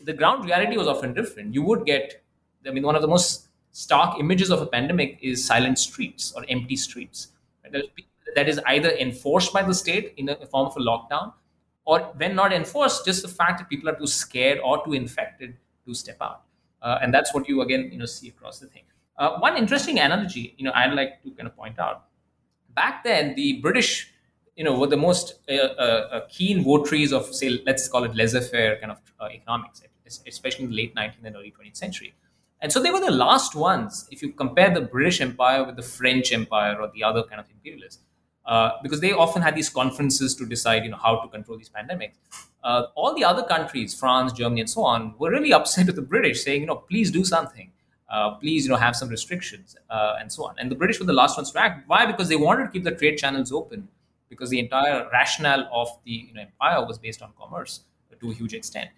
[0.00, 1.54] the ground reality was often different.
[1.54, 2.22] You would get
[2.66, 6.44] I mean, one of the most stark images of a pandemic is silent streets or
[6.48, 7.28] empty streets.
[8.34, 11.32] That is either enforced by the state in the form of a lockdown,
[11.84, 15.56] or when not enforced, just the fact that people are too scared or too infected
[15.86, 16.42] to step out.
[16.82, 18.82] Uh, and that's what you again, you know, see across the thing.
[19.18, 22.04] Uh, one interesting analogy, you know, I'd like to kind of point out.
[22.74, 24.12] Back then, the British,
[24.56, 28.14] you know, were the most uh, uh, uh keen votaries of, say, let's call it
[28.14, 29.82] laissez-faire kind of uh, economics,
[30.26, 32.14] especially in the late 19th and early 20th century.
[32.62, 35.82] And so they were the last ones, if you compare the British Empire with the
[35.82, 38.02] French Empire or the other kind of imperialists,
[38.44, 41.70] uh, because they often had these conferences to decide, you know, how to control these
[41.70, 42.14] pandemics.
[42.62, 46.02] Uh, all the other countries, France, Germany, and so on, were really upset with the
[46.02, 47.72] British, saying, you know, please do something.
[48.10, 50.56] Uh, please, you know, have some restrictions uh, and so on.
[50.58, 51.88] And the British were the last ones to act.
[51.88, 52.06] Why?
[52.06, 53.88] Because they wanted to keep the trade channels open,
[54.28, 57.80] because the entire rationale of the you know, empire was based on commerce
[58.20, 58.90] to a huge extent.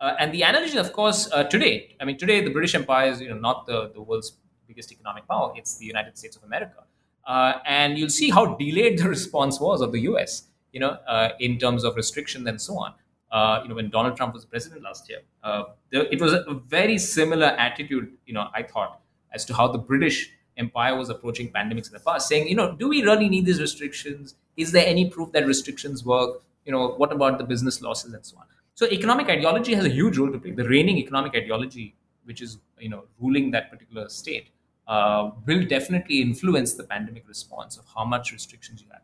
[0.00, 3.20] Uh, and the analogy, of course, uh, today, I mean, today the British Empire is
[3.20, 4.34] you know, not the, the world's
[4.66, 6.84] biggest economic power, it's the United States of America.
[7.26, 11.30] Uh, and you'll see how delayed the response was of the US, you know, uh,
[11.40, 12.94] in terms of restrictions and so on.
[13.30, 16.54] Uh, you know, when Donald Trump was president last year, uh, there, it was a
[16.66, 19.00] very similar attitude, you know, I thought,
[19.32, 22.74] as to how the British Empire was approaching pandemics in the past, saying, you know,
[22.74, 24.34] do we really need these restrictions?
[24.56, 26.42] Is there any proof that restrictions work?
[26.68, 28.44] you know, what about the business losses and so on.
[28.74, 30.50] So economic ideology has a huge role to play.
[30.50, 34.50] The reigning economic ideology, which is you know ruling that particular state,
[34.86, 39.00] uh, will definitely influence the pandemic response of how much restrictions you have.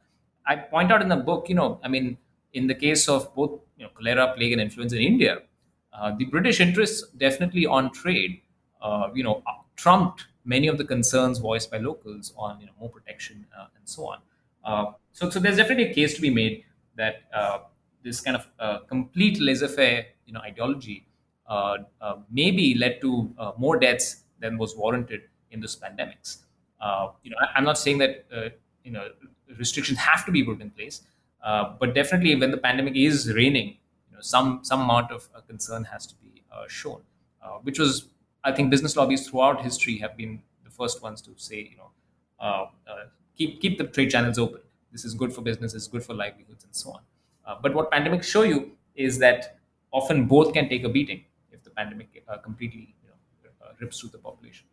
[0.47, 2.19] I point out in the book, you know, I mean,
[2.55, 5.43] in the case of both you know cholera, plague, and influenza in India,
[5.93, 8.41] uh, the British interests definitely on trade,
[8.83, 9.43] uh, you know,
[9.77, 13.89] trumped many of the concerns voiced by locals on you know more protection uh, and
[13.89, 14.19] so on.
[14.65, 16.65] Uh, so, so there's definitely a case to be made
[16.97, 17.59] that uh,
[18.03, 21.07] this kind of uh, complete laissez-faire, you know, ideology
[22.31, 26.39] maybe led to more deaths than was warranted in those pandemics.
[27.23, 28.27] You know, I, am not saying that
[28.83, 29.09] you know
[29.59, 31.03] restrictions have to be put in place,
[31.81, 33.69] but definitely when the pandemic is reigning,
[34.09, 37.03] you know, some some amount of concern has to be shown,
[37.63, 38.09] which was
[38.43, 42.69] I think business lobbies throughout history have been the first ones to say, you know,
[43.37, 44.61] keep keep the trade channels open.
[44.93, 45.75] This is good for business.
[45.75, 47.01] It's good for livelihoods and so on.
[47.47, 49.59] Uh, but what pandemics show you is that
[49.93, 54.01] often both can take a beating if the pandemic uh, completely you know, uh, rips
[54.01, 54.67] through the population.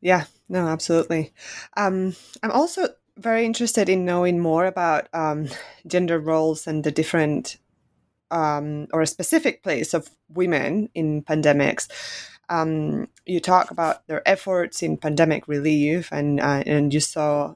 [0.00, 1.32] Yeah, no, absolutely.
[1.76, 5.48] Um, I'm also very interested in knowing more about um,
[5.86, 7.58] gender roles and the different
[8.30, 11.88] um, or a specific place of women in pandemics.
[12.48, 17.54] Um, you talk about their efforts in pandemic relief, and uh, and you saw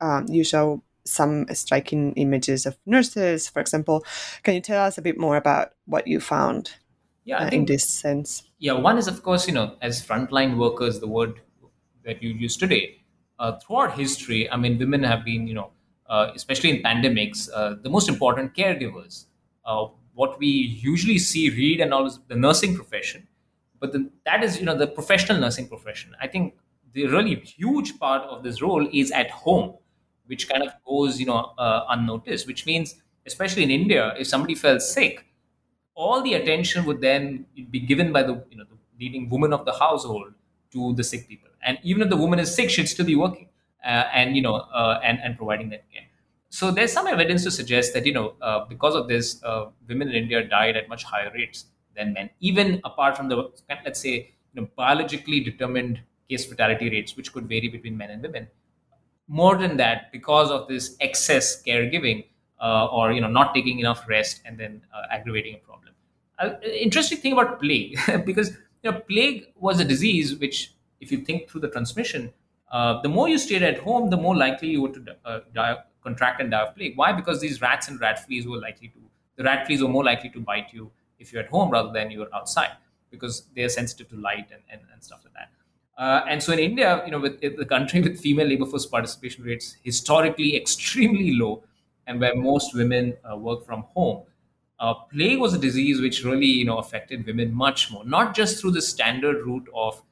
[0.00, 4.04] um, you show some striking images of nurses, for example.
[4.42, 6.72] Can you tell us a bit more about what you found
[7.24, 8.42] yeah, uh, in this sense?
[8.58, 11.40] Yeah, one is, of course, you know, as frontline workers, the word
[12.04, 13.03] that you use today.
[13.38, 15.70] Uh, throughout history, I mean, women have been, you know,
[16.08, 19.24] uh, especially in pandemics, uh, the most important caregivers.
[19.64, 23.26] Uh, what we usually see, read, and all is the nursing profession.
[23.80, 26.14] But the, that is, you know, the professional nursing profession.
[26.20, 26.54] I think
[26.92, 29.74] the really huge part of this role is at home
[30.26, 32.94] which kind of goes you know uh, unnoticed which means
[33.26, 35.26] especially in india if somebody fell sick
[35.94, 39.64] all the attention would then be given by the you know the leading woman of
[39.64, 40.32] the household
[40.74, 41.48] to the sick people.
[41.62, 43.48] And even if the woman is sick she'd still be working
[43.84, 46.02] uh, and you know uh, and and providing that care.
[46.50, 50.08] So there's some evidence to suggest that you know uh, because of this uh, women
[50.08, 53.36] in india died at much higher rates than men even apart from the
[53.84, 54.14] let's say
[54.52, 58.48] you know biologically determined case fatality rates which could vary between men and women.
[59.26, 62.26] More than that because of this excess caregiving
[62.60, 65.94] uh, or you know not taking enough rest and then uh, aggravating a problem.
[66.62, 71.48] Interesting thing about plague because you know plague was a disease which if you think
[71.50, 72.32] through the transmission
[72.70, 75.76] uh, the more you stayed at home the more likely you would to uh, die,
[76.04, 76.96] contract and die of plague.
[76.96, 77.12] Why?
[77.12, 78.98] Because these rats and rat fleas were likely to
[79.36, 82.10] the rat fleas were more likely to bite you if you're at home rather than
[82.10, 82.72] you're outside
[83.10, 85.50] because they're sensitive to light and, and, and stuff like that.
[86.00, 89.42] Uh, and so in India, you know, with the country with female labor force participation
[89.44, 91.64] rates historically extremely low,
[92.06, 94.22] and where most women uh, work from home,
[94.84, 98.04] uh, plague was a disease which really, you know, affected women much more.
[98.04, 100.02] Not just through the standard route of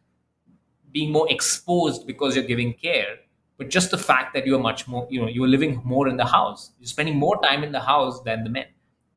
[0.93, 3.17] being more exposed because you're giving care,
[3.59, 6.09] but just the fact that you are much more, you know, you are living more
[6.09, 6.71] in the house.
[6.79, 8.67] You're spending more time in the house than the men,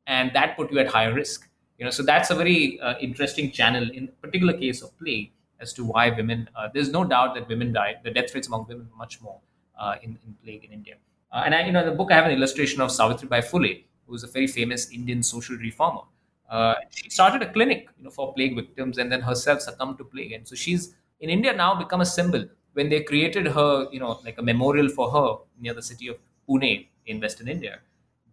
[0.08, 1.48] and that put you at higher risk.
[1.78, 5.74] You know, so that's a very uh, interesting channel in particular case of plague as
[5.74, 6.50] to why women.
[6.54, 7.98] Uh, there's no doubt that women died.
[8.04, 9.40] The death rates among women much more
[9.80, 10.96] uh, in, in plague in India.
[11.32, 13.84] Uh, and I, you know, in the book I have an illustration of Savitribai Phule,
[14.06, 16.02] who was a very famous Indian social reformer.
[16.50, 20.04] Uh, she started a clinic, you know, for plague victims, and then herself succumbed to
[20.04, 20.32] plague.
[20.32, 22.46] And so she's in India now become a symbol.
[22.74, 26.18] When they created her, you know, like a memorial for her near the city of
[26.48, 27.80] Pune in Western India,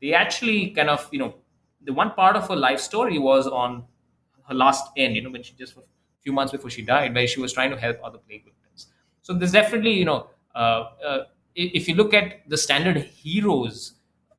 [0.01, 1.35] they actually kind of, you know,
[1.85, 3.85] the one part of her life story was on
[4.49, 5.83] her last end, you know, when she just a
[6.21, 8.89] few months before she died, where she was trying to help other plague victims.
[9.23, 13.95] So there's definitely, you know, uh, uh, if you look at the standard heroes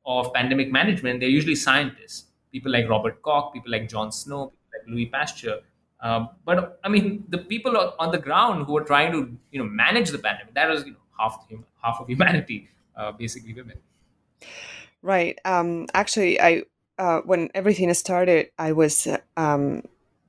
[0.06, 4.70] of pandemic management, they're usually scientists, people like Robert Koch, people like John Snow, people
[4.72, 5.60] like Louis Pasteur.
[6.00, 9.64] Um, but I mean, the people on the ground who are trying to, you know,
[9.64, 11.46] manage the pandemic, that was, you know, half
[11.82, 13.78] half of humanity, uh, basically women.
[15.02, 15.38] Right.
[15.44, 16.62] Um, actually, I
[16.98, 19.82] uh, when everything started, I was um,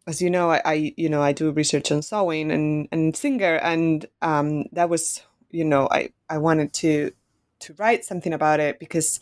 [0.07, 3.55] as you know, I, I, you know I do research on sewing and and Singer,
[3.55, 5.21] and um, that was
[5.51, 7.11] you know I I wanted to
[7.65, 9.19] to write something about it because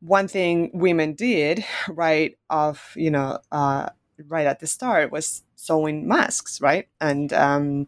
[0.00, 3.88] one thing women did right of you know uh,
[4.28, 7.86] right at the start was sewing masks, right, and um,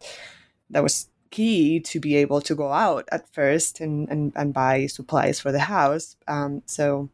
[0.69, 4.85] that was key to be able to go out at first and and, and buy
[4.87, 6.15] supplies for the house.
[6.27, 7.09] Um, so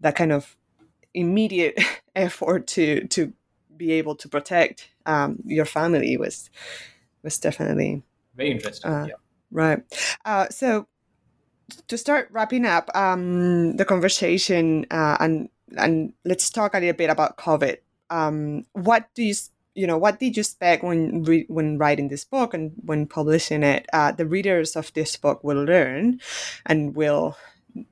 [0.00, 0.56] that kind of
[1.14, 1.78] immediate
[2.16, 3.32] effort to to
[3.76, 6.50] be able to protect um, your family was
[7.22, 8.02] was definitely
[8.34, 8.90] very interesting.
[8.90, 9.14] Uh, yeah.
[9.50, 9.82] Right.
[10.24, 10.86] Uh, so
[11.88, 17.10] to start wrapping up um, the conversation uh, and and let's talk a little bit
[17.10, 17.76] about COVID.
[18.10, 19.34] Um, what do you
[19.74, 23.62] you know what did you expect when re- when writing this book and when publishing
[23.62, 23.86] it?
[23.92, 26.20] Uh, the readers of this book will learn,
[26.66, 27.36] and will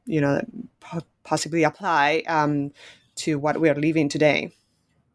[0.06, 0.40] you know
[0.80, 2.72] po- possibly apply um,
[3.16, 4.52] to what we are living today.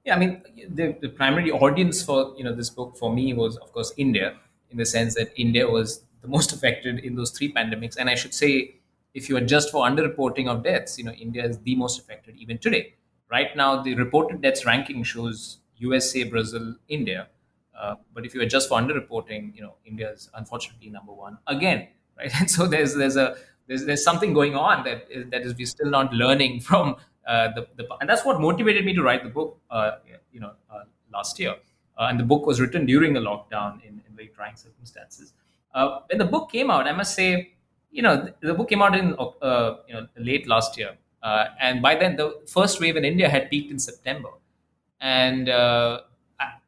[0.05, 3.57] Yeah, I mean, the, the primary audience for you know this book for me was,
[3.57, 4.35] of course, India,
[4.69, 8.15] in the sense that India was the most affected in those three pandemics, and I
[8.15, 8.75] should say,
[9.13, 12.57] if you adjust for underreporting of deaths, you know, India is the most affected even
[12.57, 12.95] today.
[13.29, 17.27] Right now, the reported deaths ranking shows USA, Brazil, India,
[17.81, 21.87] uh, but if you adjust for underreporting, you know, India is unfortunately number one again,
[22.17, 22.31] right?
[22.39, 23.35] And so there's there's a
[23.67, 26.95] there's, there's something going on that is, that is we're still not learning from
[27.27, 29.91] uh, the, the and that's what motivated me to write the book uh,
[30.31, 31.55] you know uh, last year
[31.97, 35.33] uh, and the book was written during the lockdown in, in very trying circumstances
[35.73, 37.53] uh, when the book came out i must say
[37.91, 40.95] you know the, the book came out in uh, you know late last year.
[41.23, 44.29] Uh, and by then the first wave in india had peaked in september.
[44.99, 46.01] And uh,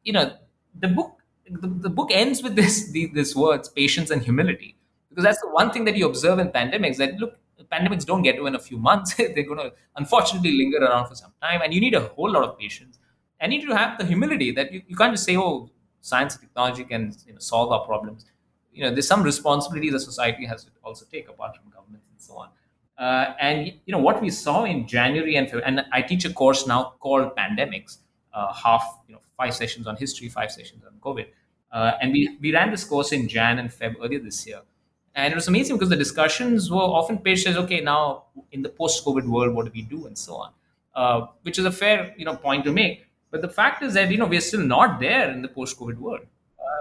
[0.02, 0.32] you know
[0.78, 4.76] the book the, the book ends with this the, this words patience and humility.
[5.08, 7.36] Because that's the one thing that you observe in pandemics that look
[7.72, 9.14] pandemics don't get to in a few months.
[9.16, 12.44] They're going to unfortunately linger around for some time and you need a whole lot
[12.44, 12.98] of patience.
[13.40, 16.34] And you need to have the humility that you, you can't just say oh science
[16.34, 18.26] and technology can you know, solve our problems
[18.74, 22.20] you know there's some responsibility the society has to also take apart from governments and
[22.20, 22.48] so on
[22.98, 26.32] uh, and you know what we saw in january and February, and i teach a
[26.32, 27.98] course now called pandemics
[28.32, 31.26] uh, half you know five sessions on history five sessions on covid
[31.72, 34.60] uh, and we, we ran this course in jan and feb earlier this year
[35.14, 38.68] and it was amazing because the discussions were often pitched as, okay, now in the
[38.68, 40.52] post-COVID world, what do we do, and so on,
[40.94, 43.06] uh, which is a fair, you know, point to make.
[43.30, 46.26] But the fact is that you know we're still not there in the post-COVID world.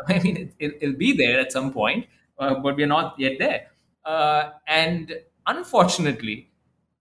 [0.08, 2.08] I mean, it, will be there at some point,
[2.39, 3.68] uh, but we're not yet there.
[4.06, 5.14] Uh, and
[5.47, 6.49] unfortunately,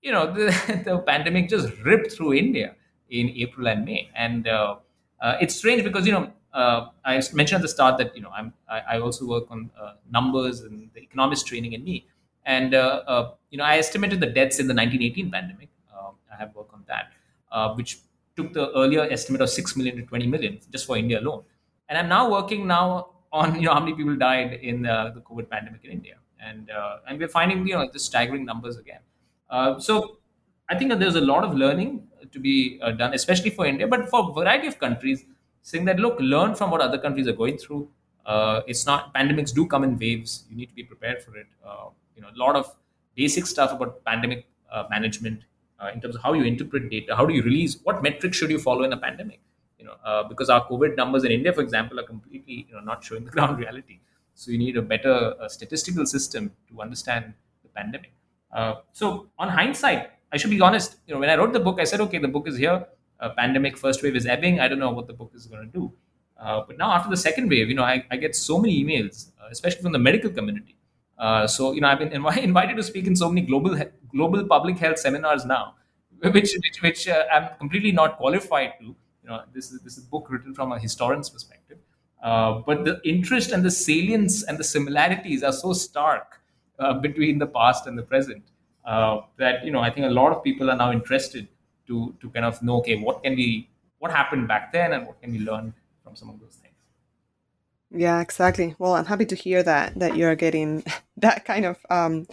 [0.02, 2.74] you know, the, the pandemic just ripped through India
[3.10, 4.76] in April and May, and uh,
[5.20, 8.30] uh, it's strange because you know uh, I mentioned at the start that you know
[8.30, 12.06] I'm I, I also work on uh, numbers and the economist training in me,
[12.46, 15.68] and you know I estimated the deaths in the 1918 pandemic.
[16.32, 17.12] I have worked on that,
[17.76, 17.98] which
[18.36, 21.42] took the earlier estimate of six million to 20 million just for India alone,
[21.92, 25.50] and I'm now working now on you know how many people died in the COVID
[25.50, 26.70] pandemic in India, and
[27.06, 29.00] and we're finding you know the staggering numbers again.
[29.88, 30.18] so
[30.70, 34.08] I think that there's a lot of learning to be done, especially for India, but
[34.08, 35.26] for a variety of countries
[35.62, 37.88] saying that look, learn from what other countries are going through.
[38.24, 40.44] Uh, it's not pandemics do come in waves.
[40.48, 41.46] You need to be prepared for it.
[41.66, 42.74] Uh, you know, a lot of
[43.14, 45.42] basic stuff about pandemic uh, management
[45.80, 48.50] uh, in terms of how you interpret data, how do you release, what metrics should
[48.50, 49.40] you follow in a pandemic?
[49.82, 52.80] You know, uh, because our COVID numbers in India, for example, are completely you know
[52.80, 53.98] not showing the ground reality.
[54.34, 58.12] So you need a better uh, statistical system to understand the pandemic.
[58.92, 60.96] so on hindsight, I should be honest.
[61.06, 62.86] You know, when I wrote the book, I said, okay, the book is here
[63.20, 64.58] uh, pandemic first wave is ebbing.
[64.60, 65.92] I don't know what the book is going to do.
[66.38, 69.28] Uh, but now after the second wave, you know, I, I get so many emails,
[69.40, 70.76] uh, especially from the medical community.
[71.18, 73.84] Uh, so you know, I've been inv- invited to speak in so many global he-
[74.10, 75.74] global public health seminars now,
[76.18, 76.32] which
[76.64, 78.96] which, which uh, I'm completely not qualified to.
[79.22, 81.78] You know, this is this is a book written from a historian's perspective.
[82.22, 86.40] Uh, but the interest and the salience and the similarities are so stark
[87.00, 88.44] between the past and the present
[88.84, 91.48] that you know I think a lot of people are now interested
[91.86, 93.68] to to kind of know okay what can we
[93.98, 96.74] what happened back then and what can we learn from some of those things
[97.90, 100.82] yeah exactly well i'm happy to hear that that you're getting
[101.16, 102.26] that kind of um,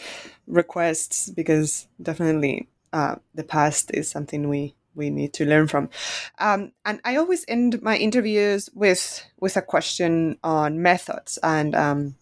[0.48, 5.90] requests because definitely uh, the past is something we we need to learn from.
[6.38, 11.40] Um, and i always end my interviews with with a question on methods.
[11.42, 12.16] And um,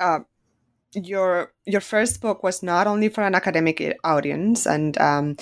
[0.00, 0.20] uh,
[0.94, 4.66] your your first book was not only for an academic audience.
[4.66, 5.36] And um,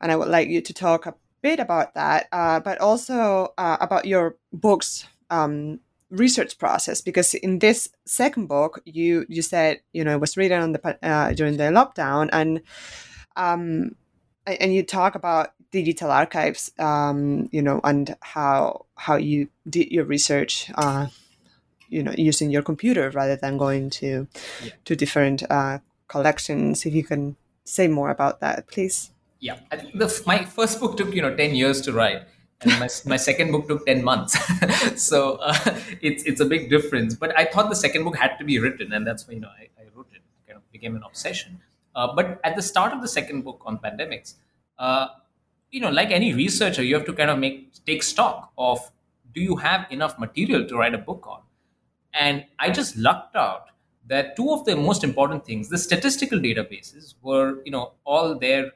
[0.00, 3.76] and I would like you to talk a bit about that, uh, but also uh,
[3.80, 5.80] about your book's um,
[6.10, 7.00] research process.
[7.00, 10.98] Because in this second book, you you said you know it was written on the
[11.02, 12.62] uh, during the lockdown, and
[13.36, 13.96] um,
[14.46, 20.04] and you talk about digital archives, um, you know, and how how you did your
[20.04, 20.70] research.
[20.74, 21.08] Uh,
[21.88, 24.26] you know, using your computer rather than going to
[24.64, 24.72] yeah.
[24.84, 26.84] to different uh, collections.
[26.84, 30.96] If you can say more about that, please yeah i think the, my first book
[30.96, 32.22] took you know 10 years to write
[32.62, 34.36] and my, my second book took 10 months
[35.08, 35.54] so uh,
[36.00, 38.92] it's it's a big difference but i thought the second book had to be written
[38.92, 41.60] and that's why you know i, I wrote it, it kind of became an obsession
[41.94, 44.34] uh, but at the start of the second book on pandemics
[44.78, 45.08] uh,
[45.70, 48.78] you know like any researcher you have to kind of make take stock of
[49.34, 51.40] do you have enough material to write a book on
[52.14, 53.66] and i just lucked out
[54.08, 58.70] that two of the most important things the statistical databases were you know all there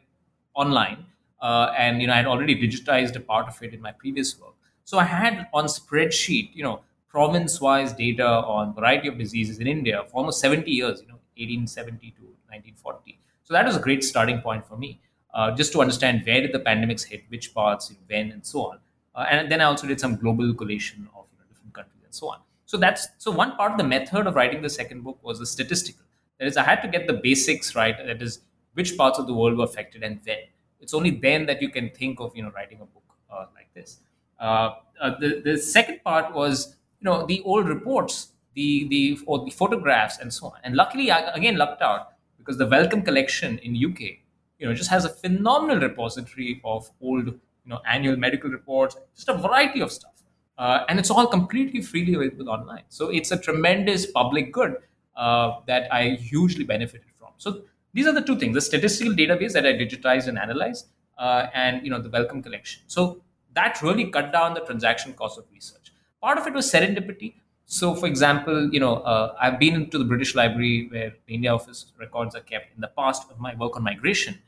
[0.54, 1.06] online.
[1.48, 4.30] uh, and you know I had already digitized a part of it in my previous
[4.40, 4.56] work.
[4.90, 6.74] So I had on spreadsheet, you know,
[7.14, 8.26] province-wise data
[8.56, 12.26] on variety of diseases in India for almost 70 years, you know, 1870 to
[12.56, 13.16] 1940.
[13.44, 14.90] So that was a great starting point for me,
[15.34, 18.78] uh, just to understand where did the pandemics hit, which parts, when, and so on.
[19.14, 22.14] Uh, and then I also did some global collation of you know, different countries and
[22.14, 22.38] so on.
[22.66, 25.46] So that's so one part of the method of writing the second book was the
[25.46, 26.04] statistical.
[26.38, 27.96] That is, I had to get the basics right.
[27.98, 28.40] That is,
[28.74, 30.38] which parts of the world were affected and when.
[30.80, 33.68] It's only then that you can think of you know writing a book uh, like
[33.74, 33.98] this.
[34.38, 39.44] Uh, uh, the the second part was you know the old reports, the the or
[39.44, 40.58] the photographs and so on.
[40.62, 44.19] And luckily, I again lucked out because the Wellcome collection in UK,
[44.60, 47.34] you know, just has a phenomenal repository of old you
[47.66, 50.12] know annual medical reports, just a variety of stuff.
[50.58, 52.82] Uh, and it's all completely freely available online.
[52.90, 54.76] So it's a tremendous public good
[55.16, 57.30] uh, that I hugely benefited from.
[57.38, 57.62] So
[57.94, 60.88] these are the two things: the statistical database that I digitized and analyzed,
[61.18, 62.82] uh, and you know the Wellcome collection.
[62.86, 63.22] So
[63.54, 65.92] that really cut down the transaction cost of research.
[66.22, 67.34] Part of it was serendipity.
[67.66, 71.54] So, for example, you know, uh, I've been into the British Library where the India
[71.54, 74.38] Office records are kept in the past of my work on migration.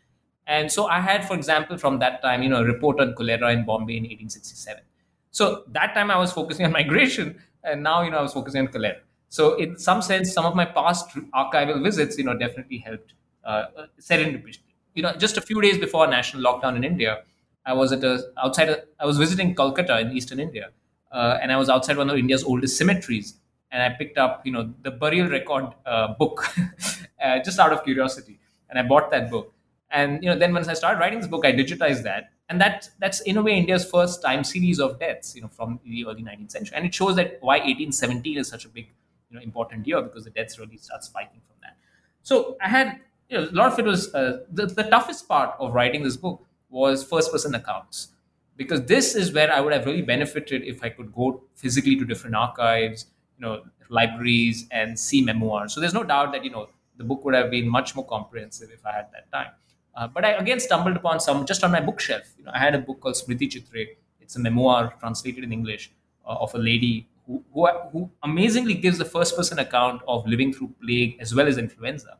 [0.46, 3.52] And so I had, for example, from that time, you know, a report on cholera
[3.52, 4.82] in Bombay in 1867.
[5.30, 8.60] So that time I was focusing on migration, and now, you know, I was focusing
[8.60, 8.96] on cholera.
[9.28, 13.14] So in some sense, some of my past archival visits, you know, definitely helped
[13.44, 13.64] uh,
[14.00, 14.58] serendipity.
[14.94, 17.22] You know, just a few days before national lockdown in India,
[17.64, 18.68] I was at a outside.
[18.68, 20.70] A, I was visiting Kolkata in eastern India,
[21.12, 23.34] uh, and I was outside one of India's oldest cemeteries,
[23.70, 26.44] and I picked up, you know, the burial record uh, book,
[27.24, 28.38] uh, just out of curiosity,
[28.68, 29.51] and I bought that book.
[29.92, 32.88] And you know, then once I started writing this book, I digitized that, and that
[32.98, 36.22] that's in a way India's first time series of deaths, you know, from the early
[36.22, 38.88] 19th century, and it shows that why 1817 is such a big,
[39.30, 41.76] you know, important year because the deaths really start spiking from that.
[42.22, 45.54] So I had you know, a lot of it was uh, the, the toughest part
[45.58, 48.08] of writing this book was first person accounts
[48.56, 52.04] because this is where I would have really benefited if I could go physically to
[52.04, 53.06] different archives,
[53.38, 55.74] you know, libraries and see memoirs.
[55.74, 58.70] So there's no doubt that you know the book would have been much more comprehensive
[58.70, 59.52] if I had that time.
[59.94, 62.24] Uh, but I again stumbled upon some just on my bookshelf.
[62.38, 63.96] You know, I had a book called Smriti Chitre.
[64.20, 65.92] It's a memoir translated in English
[66.26, 70.52] uh, of a lady who, who, who amazingly gives the first person account of living
[70.52, 72.16] through plague as well as influenza.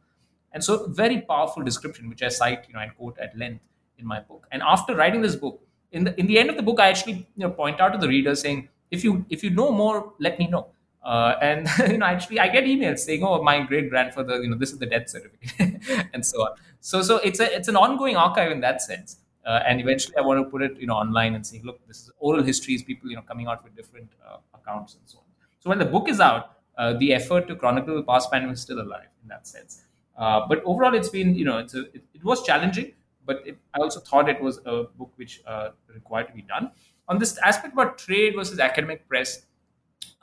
[0.52, 3.62] And so, very powerful description, which I cite, you know, and quote at length
[3.98, 4.46] in my book.
[4.52, 5.60] And after writing this book,
[5.92, 7.98] in the in the end of the book, I actually you know point out to
[7.98, 10.66] the reader saying, if you if you know more, let me know.
[11.04, 14.56] Uh, and you know, actually, I get emails saying, "Oh, my great grandfather, you know,
[14.56, 16.50] this is the death certificate," and so on.
[16.80, 19.16] So, so it's a it's an ongoing archive in that sense.
[19.44, 22.02] Uh, and eventually, I want to put it, you know, online and say, "Look, this
[22.02, 25.24] is oral histories, people, you know, coming out with different uh, accounts and so on."
[25.58, 28.62] So, when the book is out, uh, the effort to chronicle the past pandemic is
[28.62, 29.82] still alive in that sense.
[30.16, 32.92] Uh, but overall, it's been, you know, it's a, it, it was challenging
[33.24, 36.72] but it, I also thought it was a book which uh, required to be done.
[37.08, 39.42] On this aspect about trade versus academic press,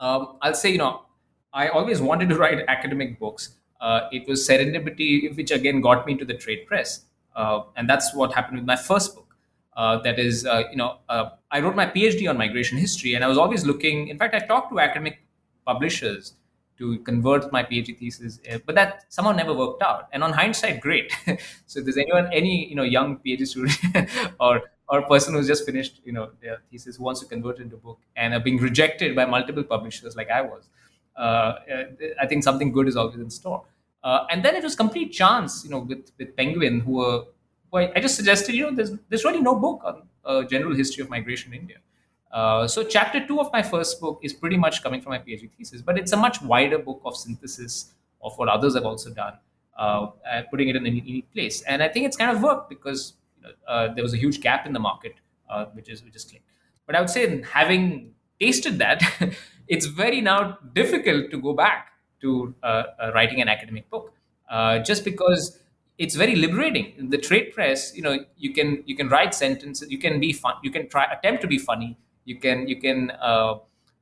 [0.00, 1.02] um, I'll say, you know,
[1.52, 3.50] I always wanted to write academic books.
[3.80, 7.04] Uh, it was serendipity, which again got me into the trade press.
[7.34, 9.36] Uh, and that's what happened with my first book.
[9.76, 13.24] Uh, that is, uh, you know, uh, I wrote my PhD on migration history, and
[13.24, 14.08] I was always looking.
[14.08, 15.22] In fact, I talked to academic
[15.66, 16.34] publishers
[16.78, 20.08] to convert my PhD thesis, uh, but that somehow never worked out.
[20.12, 21.12] And on hindsight, great.
[21.66, 25.46] so if there's anyone, any you know young PhD student or or a person who's
[25.46, 28.34] just finished you know their thesis who wants to convert it into a book and
[28.34, 30.68] are being rejected by multiple publishers like I was,
[31.16, 31.84] uh, uh,
[32.20, 33.64] I think something good is always in store.
[34.02, 37.24] Uh, and then it was complete chance, you know, with with Penguin, who were,
[37.74, 41.10] I, just suggested, you know, there's there's really no book on a general history of
[41.10, 41.76] migration in India.
[42.32, 45.50] Uh, so chapter two of my first book is pretty much coming from my PhD
[45.58, 49.34] thesis, but it's a much wider book of synthesis of what others have also done,
[49.76, 50.06] uh,
[50.50, 51.62] putting it in a place.
[51.62, 53.14] And I think it's kind of worked because
[53.66, 55.14] uh, there was a huge gap in the market,
[55.48, 56.40] uh, which is which is clear.
[56.86, 59.02] But I would say, having tasted that,
[59.68, 62.84] it's very now difficult to go back to uh,
[63.14, 64.12] writing an academic book,
[64.84, 65.58] just because
[65.98, 66.92] it's very liberating.
[66.98, 70.32] In the trade press, you know, you can you can write sentences, you can be
[70.32, 73.54] fun, you can try attempt to be funny you can you can uh,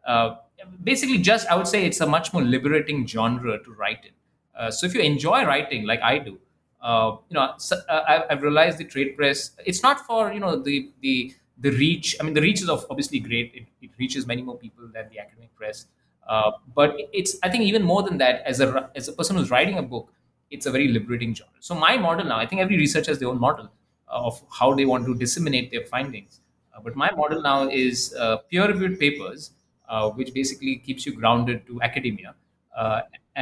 [0.06, 0.36] uh,
[0.82, 4.12] basically just I would say it's a much more liberating genre to write in.
[4.58, 6.38] Uh, so if you enjoy writing like I do,
[6.80, 9.52] uh, you know uh, I, have realized the trade press.
[9.64, 12.16] It's not for you know the the the reach.
[12.20, 13.52] I mean the reach is obviously great.
[13.54, 15.86] It, it reaches many more people than the academic press.
[16.28, 18.42] Uh, but it's I think even more than that.
[18.44, 20.12] As a as a person who's writing a book,
[20.50, 21.54] it's a very liberating genre.
[21.60, 23.70] So my model now, I think every researcher has their own model
[24.06, 26.40] of how they want to disseminate their findings.
[26.74, 29.50] Uh, but my model now is uh, peer-reviewed papers,
[29.88, 32.34] uh, which basically keeps you grounded to academia,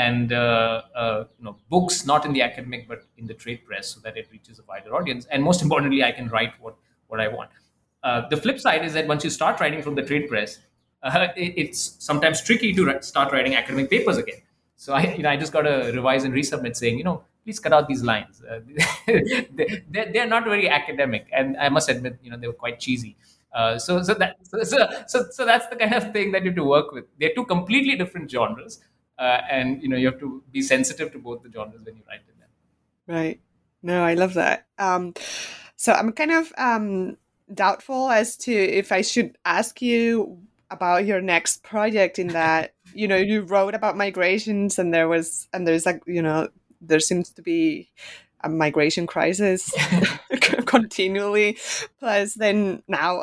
[0.05, 4.17] and you know books not in the academic but in the trade press, so that
[4.17, 5.27] it reaches a wider audience.
[5.31, 6.77] And most importantly, I can write what
[7.09, 7.51] what I want.
[8.03, 10.59] Uh, the flip side is that once you start writing from the trade press,
[11.03, 14.41] uh, it, it's sometimes tricky to start writing academic papers again.
[14.77, 17.59] So I, you know, I just got to revise and resubmit, saying, you know, please
[17.59, 18.43] cut out these lines.
[18.49, 18.61] Uh,
[19.07, 22.79] they, they're, they're not very academic, and I must admit, you know, they were quite
[22.79, 23.17] cheesy.
[23.53, 24.63] Uh, so, so that so,
[25.07, 27.07] so, so that's the kind of thing that you have to work with.
[27.19, 28.81] They're two completely different genres,
[29.19, 32.03] uh, and you know you have to be sensitive to both the genres when you
[32.09, 32.49] write in them.
[33.07, 33.41] Right.
[33.83, 34.67] No, I love that.
[34.79, 35.15] Um,
[35.77, 37.17] so I'm kind of um,
[37.53, 40.39] doubtful as to if I should ask you
[40.71, 45.49] about your next project in that you know you wrote about migrations and there was
[45.53, 46.49] and there's like you know
[46.81, 47.89] there seems to be
[48.41, 49.73] a migration crisis
[50.67, 51.57] continually
[52.01, 53.21] plus then now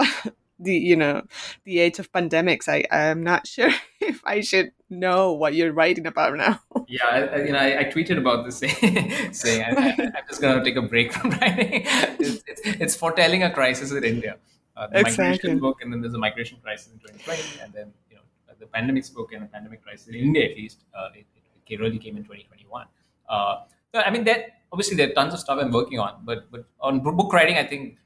[0.59, 1.21] the you know
[1.65, 6.07] the age of pandemics i i'm not sure if i should know what you're writing
[6.07, 6.59] about now.
[6.87, 8.57] Yeah I, you know I, I, tweeted about this
[9.39, 11.83] saying, I, am just to take a break from writing.
[12.19, 14.37] It's, it's, it's foretelling a crisis in india.
[14.75, 15.23] Uh, the exactly.
[15.23, 18.21] migration book and then there's a migration crisis in 2020 and then you know
[18.59, 21.25] the pandemic book and the pandemic crisis in india at least uh, it,
[21.67, 22.85] it, really came in 2021
[23.29, 23.55] uh,
[23.93, 26.65] so i mean that obviously there are tons of stuff i'm working on but but
[26.79, 27.97] on book writing i think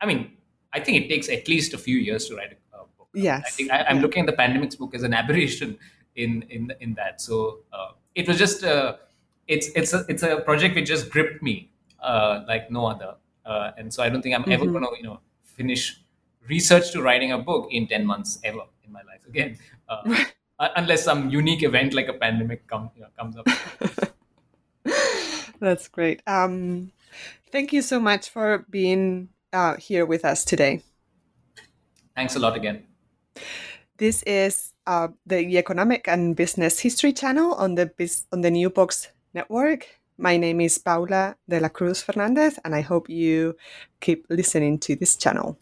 [0.00, 0.30] i mean
[0.72, 3.08] I think it takes at least a few years to write a, book.
[3.14, 5.78] Yes, I think I, am looking at the pandemic's book as an aberration
[6.16, 7.20] in in in that.
[7.20, 8.96] So uh, it was just uh,
[9.46, 13.14] it's it's a it's a project which just gripped me uh, like no other,
[13.46, 14.52] uh, and so I don't think I'm mm-hmm.
[14.52, 16.00] ever going to you know finish
[16.48, 19.58] research to writing a book in ten months ever in my life again,
[19.88, 20.16] uh,
[20.76, 23.46] unless some unique event like a pandemic come, you know, comes up.
[25.60, 26.22] That's great.
[26.26, 26.92] Um,
[27.50, 30.82] thank you so much for being uh, here with us today.
[32.14, 32.84] Thanks a lot again.
[33.98, 37.90] This is uh, the Economic and Business History channel on the
[38.32, 39.86] on the New Books Network.
[40.16, 43.56] My name is Paula de la Cruz Fernandez, and I hope you
[44.00, 45.58] keep listening to this channel.